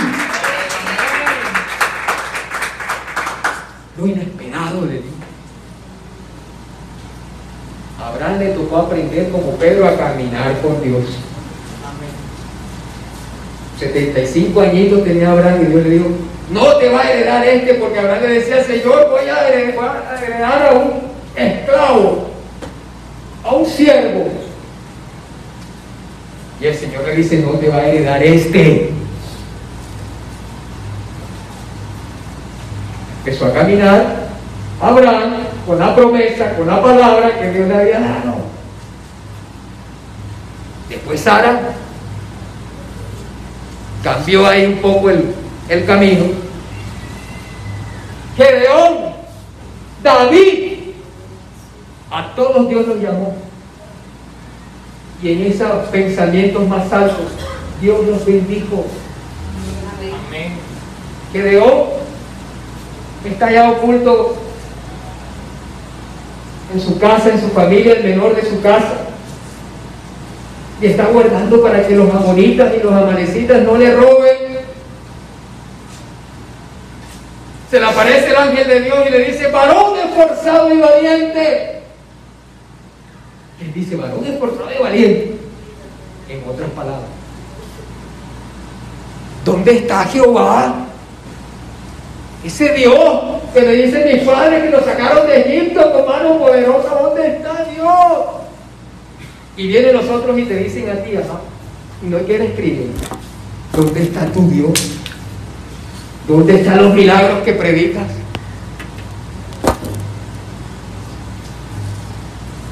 Lo 3.99 4.07
inesperado 4.07 4.87
de 4.87 4.93
Dios. 4.93 5.15
Abraham 8.03 8.39
le 8.39 8.49
tocó 8.51 8.79
aprender 8.79 9.31
como 9.31 9.57
Pedro 9.57 9.87
a 9.87 9.97
caminar 9.97 10.61
con 10.63 10.83
Dios. 10.83 11.05
75 13.79 14.61
añitos 14.61 15.05
tenía 15.05 15.33
Abraham 15.33 15.63
y 15.63 15.67
Dios 15.67 15.83
le 15.83 15.91
dijo, 15.91 16.07
no 16.51 16.77
te 16.77 16.89
va 16.91 17.01
a 17.01 17.13
heredar 17.13 17.47
este, 17.47 17.75
porque 17.75 17.99
Abraham 17.99 18.23
le 18.23 18.41
decía, 18.41 18.63
Señor, 18.63 19.11
voy 19.11 19.29
a 19.29 19.49
heredar, 19.49 20.69
a 20.69 20.75
un 20.75 21.01
esclavo, 21.35 22.31
a 23.43 23.55
un 23.55 23.67
siervo. 23.67 24.29
Y 26.61 26.67
el 26.67 26.75
Señor 26.75 27.05
le 27.05 27.17
dice, 27.17 27.39
no 27.39 27.53
te 27.53 27.69
va 27.69 27.77
a 27.77 27.89
heredar 27.89 28.23
este. 28.23 28.91
Empezó 33.19 33.47
a 33.47 33.55
caminar 33.55 34.29
Abraham 34.81 35.35
con 35.67 35.79
la 35.79 35.95
promesa, 35.97 36.55
con 36.57 36.67
la 36.67 36.81
palabra 36.81 37.39
que 37.41 37.51
Dios 37.51 37.69
le 37.69 37.75
había 37.75 38.01
dado. 38.01 38.35
Después 40.89 41.21
Sara 41.21 41.75
cambió 44.05 44.47
ahí 44.47 44.67
un 44.67 44.77
poco 44.77 45.11
el, 45.11 45.35
el 45.69 45.87
camino. 45.87 46.27
Gedeón, 48.37 49.15
David, 50.03 50.75
a 52.11 52.35
todos 52.37 52.69
Dios 52.69 52.87
los 52.87 53.01
llamó. 53.01 53.35
Y 55.23 55.33
en 55.33 55.43
esos 55.51 55.89
pensamientos 55.89 56.69
más 56.69 56.93
altos, 56.93 57.33
Dios 57.81 58.07
los 58.07 58.25
bendijo. 58.27 58.85
Amén. 60.29 60.53
Gedeón 61.33 61.85
está 63.25 63.51
ya 63.51 63.71
oculto 63.71 64.37
en 66.75 66.81
su 66.81 66.99
casa, 66.99 67.31
en 67.31 67.41
su 67.41 67.49
familia, 67.49 67.95
el 67.95 68.05
menor 68.05 68.37
de 68.37 68.49
su 68.49 68.61
casa. 68.61 69.04
Y 70.85 70.89
está 70.89 71.07
guardando 71.07 71.63
para 71.63 71.89
que 71.89 71.97
los 71.97 72.15
amonitas 72.15 72.71
y 72.79 72.83
los 72.83 72.93
amanecitas 72.93 73.63
no 73.63 73.79
le 73.79 73.95
roben 73.95 74.45
se 77.71 77.81
le 77.81 77.87
aparece 77.87 78.29
el 78.29 78.37
ángel 78.37 78.69
de 78.69 78.81
Dios 78.83 78.99
y 79.09 79.11
le 79.11 79.19
dice, 79.25 79.49
varón 79.49 79.99
esforzado 79.99 80.73
y 80.73 80.79
valiente. 80.79 81.81
Él 83.61 83.73
dice, 83.75 83.97
varón 83.97 84.27
esforzado 84.27 84.69
y 84.71 84.83
valiente. 84.83 85.39
En 86.29 86.49
otras 86.49 86.69
palabras, 86.71 87.09
¿dónde 89.43 89.79
está 89.79 90.05
Jehová? 90.05 90.87
Ese 92.45 92.75
Dios 92.75 93.21
que 93.55 93.61
le 93.63 93.73
dice 93.87 94.05
mis 94.05 94.23
padres 94.23 94.65
que 94.65 94.71
lo 94.71 94.85
sacaron 94.85 95.27
de 95.27 95.41
Egipto 95.41 95.93
con 95.95 96.07
mano 96.07 96.39
poderosa, 96.39 96.91
¿dónde 96.91 97.27
está 97.27 97.65
Dios? 97.75 98.44
Y 99.57 99.69
vienen 99.69 99.95
los 99.95 100.09
otros 100.09 100.39
y 100.39 100.45
te 100.45 100.57
dicen 100.57 100.89
a 100.91 101.03
ti, 101.03 101.13
y 102.03 102.07
no 102.07 102.19
quieres 102.19 102.51
escribir, 102.51 102.91
¿dónde 103.73 104.03
está 104.03 104.27
tu 104.33 104.49
Dios? 104.51 104.73
¿Dónde 106.27 106.61
están 106.61 106.83
los 106.83 106.95
milagros 106.95 107.43
que 107.45 107.53
predicas? 107.53 108.09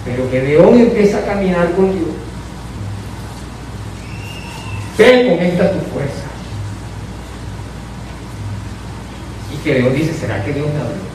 Pero 0.04 0.30
que 0.30 0.40
Gedeón 0.40 0.80
empieza 0.80 1.18
a 1.18 1.24
caminar 1.24 1.72
con 1.72 1.92
Dios. 1.92 2.08
Ve 4.98 5.28
con 5.28 5.46
esta 5.46 5.72
tu 5.72 5.78
fuerza. 5.90 6.24
Y 9.54 9.56
que 9.62 9.74
Dios 9.76 9.94
dice, 9.94 10.14
¿será 10.14 10.44
que 10.44 10.52
Dios 10.52 10.66
me 10.66 10.80
habló? 10.80 11.12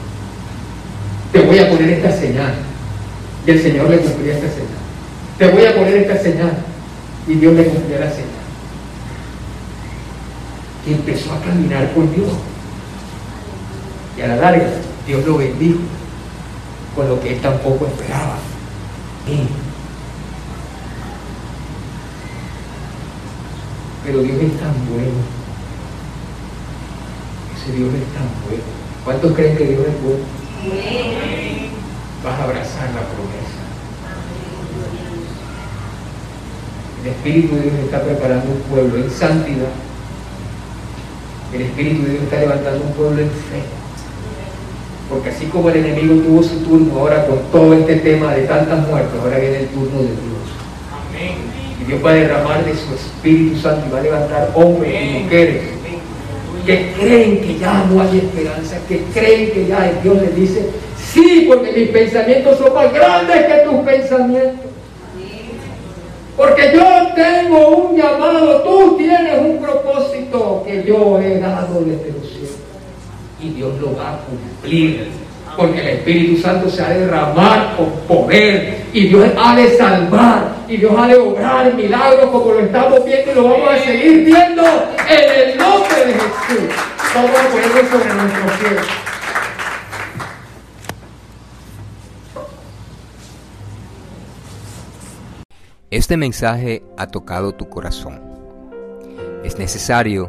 Te 1.32 1.40
voy 1.40 1.58
a 1.58 1.68
poner 1.68 1.90
esta 1.90 2.12
señal. 2.12 2.54
Y 3.46 3.50
el 3.50 3.62
Señor 3.62 3.90
le 3.90 3.98
cumplía 3.98 4.34
esta 4.34 4.48
señal. 4.48 4.77
Te 5.38 5.48
voy 5.48 5.64
a 5.64 5.74
poner 5.74 5.96
esta 5.96 6.18
señal. 6.18 6.52
Y 7.26 7.34
Dios 7.34 7.54
le 7.54 7.66
cumplía 7.66 8.00
la 8.00 8.10
señal 8.10 8.38
y 10.88 10.94
empezó 10.94 11.32
a 11.32 11.40
caminar 11.40 11.92
con 11.92 12.12
Dios. 12.14 12.32
Y 14.16 14.22
a 14.22 14.28
la 14.28 14.36
larga, 14.36 14.66
Dios 15.06 15.24
lo 15.26 15.36
bendijo 15.38 15.80
con 16.96 17.08
lo 17.08 17.20
que 17.20 17.34
él 17.34 17.40
tampoco 17.40 17.86
esperaba. 17.86 18.38
Pero 24.04 24.22
Dios 24.22 24.36
es 24.40 24.58
tan 24.58 24.74
bueno. 24.88 25.20
Ese 27.54 27.76
Dios 27.76 27.90
es 27.94 28.14
tan 28.14 28.28
bueno. 28.48 28.64
¿Cuántos 29.04 29.32
creen 29.34 29.56
que 29.56 29.66
Dios 29.66 29.80
es 29.80 30.02
bueno? 30.02 30.24
Vas 32.24 32.40
a 32.40 32.44
abrazar 32.44 32.90
la 32.94 33.02
promesa. 33.02 33.57
El 37.02 37.10
Espíritu 37.10 37.54
de 37.56 37.62
Dios 37.62 37.74
está 37.84 38.02
preparando 38.02 38.50
un 38.50 38.60
pueblo 38.62 38.96
en 38.96 39.10
santidad 39.10 39.68
el 41.54 41.62
Espíritu 41.62 42.02
de 42.02 42.10
Dios 42.10 42.22
está 42.24 42.40
levantando 42.40 42.84
un 42.84 42.92
pueblo 42.92 43.22
en 43.22 43.30
fe. 43.30 43.62
Porque 45.08 45.30
así 45.30 45.46
como 45.46 45.70
el 45.70 45.76
enemigo 45.76 46.14
tuvo 46.22 46.42
su 46.42 46.58
turno 46.58 47.00
ahora 47.00 47.26
con 47.26 47.38
todo 47.50 47.72
este 47.72 47.96
tema 47.96 48.34
de 48.34 48.42
tantas 48.42 48.86
muertes, 48.86 49.18
ahora 49.22 49.38
viene 49.38 49.60
el 49.60 49.66
turno 49.68 50.00
de 50.00 50.08
Dios. 50.08 50.44
Amén. 50.92 51.36
Y 51.80 51.84
Dios 51.84 52.04
va 52.04 52.10
a 52.10 52.14
derramar 52.14 52.64
de 52.64 52.72
su 52.72 52.94
Espíritu 52.94 53.58
Santo 53.58 53.86
y 53.88 53.92
va 53.92 54.00
a 54.00 54.02
levantar 54.02 54.50
hombres 54.54 54.94
y 54.94 55.22
mujeres 55.22 55.62
que 56.66 56.92
creen 57.00 57.40
que 57.40 57.58
ya 57.58 57.86
no 57.90 58.02
hay 58.02 58.18
esperanza, 58.18 58.76
que 58.86 59.02
creen 59.14 59.52
que 59.52 59.66
ya 59.68 59.90
Dios 60.02 60.20
les 60.20 60.36
dice, 60.36 60.68
sí, 61.02 61.46
porque 61.48 61.72
mis 61.72 61.88
pensamientos 61.88 62.58
son 62.58 62.74
más 62.74 62.92
grandes 62.92 63.46
que 63.46 63.58
tus 63.64 63.80
pensamientos. 63.86 64.67
Porque 66.38 66.70
yo 66.72 66.84
tengo 67.16 67.68
un 67.68 67.96
llamado, 67.96 68.62
tú 68.62 68.96
tienes 68.96 69.40
un 69.40 69.58
propósito 69.58 70.62
que 70.64 70.84
yo 70.84 71.18
he 71.18 71.40
dado 71.40 71.80
desde 71.80 72.12
los 72.12 72.30
cielos. 72.30 72.56
Y 73.42 73.48
Dios 73.50 73.72
lo 73.80 73.96
va 73.96 74.10
a 74.10 74.18
cumplir. 74.18 75.08
Porque 75.56 75.80
el 75.80 75.88
Espíritu 75.88 76.40
Santo 76.40 76.70
se 76.70 76.80
ha 76.80 76.90
de 76.90 77.00
derramar 77.00 77.74
con 77.76 77.90
poder. 78.06 78.84
Y 78.92 79.08
Dios 79.08 79.26
ha 79.36 79.56
de 79.56 79.76
salvar. 79.76 80.52
Y 80.68 80.76
Dios 80.76 80.92
ha 80.96 81.08
de 81.08 81.16
obrar 81.16 81.74
milagros 81.74 82.30
como 82.30 82.52
lo 82.52 82.60
estamos 82.60 83.04
viendo 83.04 83.32
y 83.32 83.34
lo 83.34 83.42
vamos 83.42 83.70
a 83.70 83.78
seguir 83.78 84.24
viendo 84.24 84.62
en 85.08 85.50
el 85.50 85.58
nombre 85.58 86.06
de 86.06 86.12
Jesús. 86.12 86.76
Vamos 87.16 87.30
a 87.32 87.48
ponerlo 87.48 87.90
sobre 87.90 88.14
nuestro 88.14 88.58
cielo. 88.60 89.07
Este 95.90 96.18
mensaje 96.18 96.82
ha 96.98 97.06
tocado 97.06 97.54
tu 97.54 97.70
corazón. 97.70 98.20
Es 99.42 99.58
necesario 99.58 100.28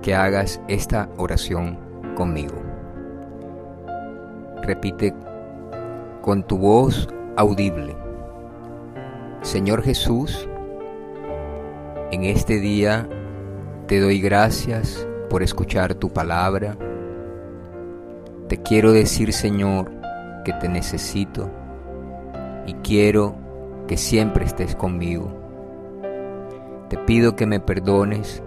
que 0.00 0.14
hagas 0.14 0.62
esta 0.66 1.10
oración 1.18 1.78
conmigo. 2.16 2.54
Repite 4.62 5.12
con 6.22 6.42
tu 6.42 6.56
voz 6.56 7.06
audible. 7.36 7.94
Señor 9.42 9.82
Jesús, 9.82 10.48
en 12.10 12.24
este 12.24 12.58
día 12.58 13.06
te 13.86 14.00
doy 14.00 14.22
gracias 14.22 15.06
por 15.28 15.42
escuchar 15.42 15.94
tu 15.94 16.14
palabra. 16.14 16.78
Te 18.48 18.56
quiero 18.62 18.92
decir, 18.92 19.34
Señor, 19.34 19.92
que 20.46 20.54
te 20.54 20.70
necesito 20.70 21.50
y 22.66 22.72
quiero 22.76 23.43
que 23.86 23.96
siempre 23.96 24.44
estés 24.44 24.74
conmigo. 24.74 25.30
Te 26.88 26.98
pido 26.98 27.36
que 27.36 27.46
me 27.46 27.60
perdones 27.60 28.42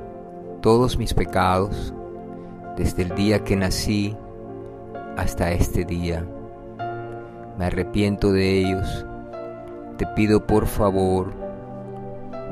todos 0.61 0.97
mis 0.97 1.13
pecados 1.13 1.93
desde 2.75 3.03
el 3.03 3.15
día 3.15 3.43
que 3.43 3.55
nací 3.55 4.15
hasta 5.15 5.51
este 5.51 5.85
día. 5.85 6.25
Me 7.57 7.65
arrepiento 7.65 8.31
de 8.31 8.59
ellos. 8.59 9.05
Te 9.97 10.05
pido 10.07 10.45
por 10.45 10.67
favor, 10.67 11.33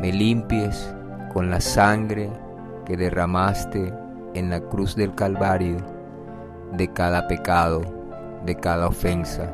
me 0.02 0.12
limpies 0.12 0.94
con 1.32 1.50
la 1.50 1.62
sangre 1.62 2.30
que 2.86 2.98
derramaste 2.98 3.94
en 4.34 4.50
la 4.50 4.60
cruz 4.62 4.96
del 4.96 5.14
Calvario 5.14 5.78
de 6.74 6.92
cada 6.92 7.28
pecado, 7.28 7.82
de 8.46 8.56
cada 8.56 8.88
ofensa 8.88 9.54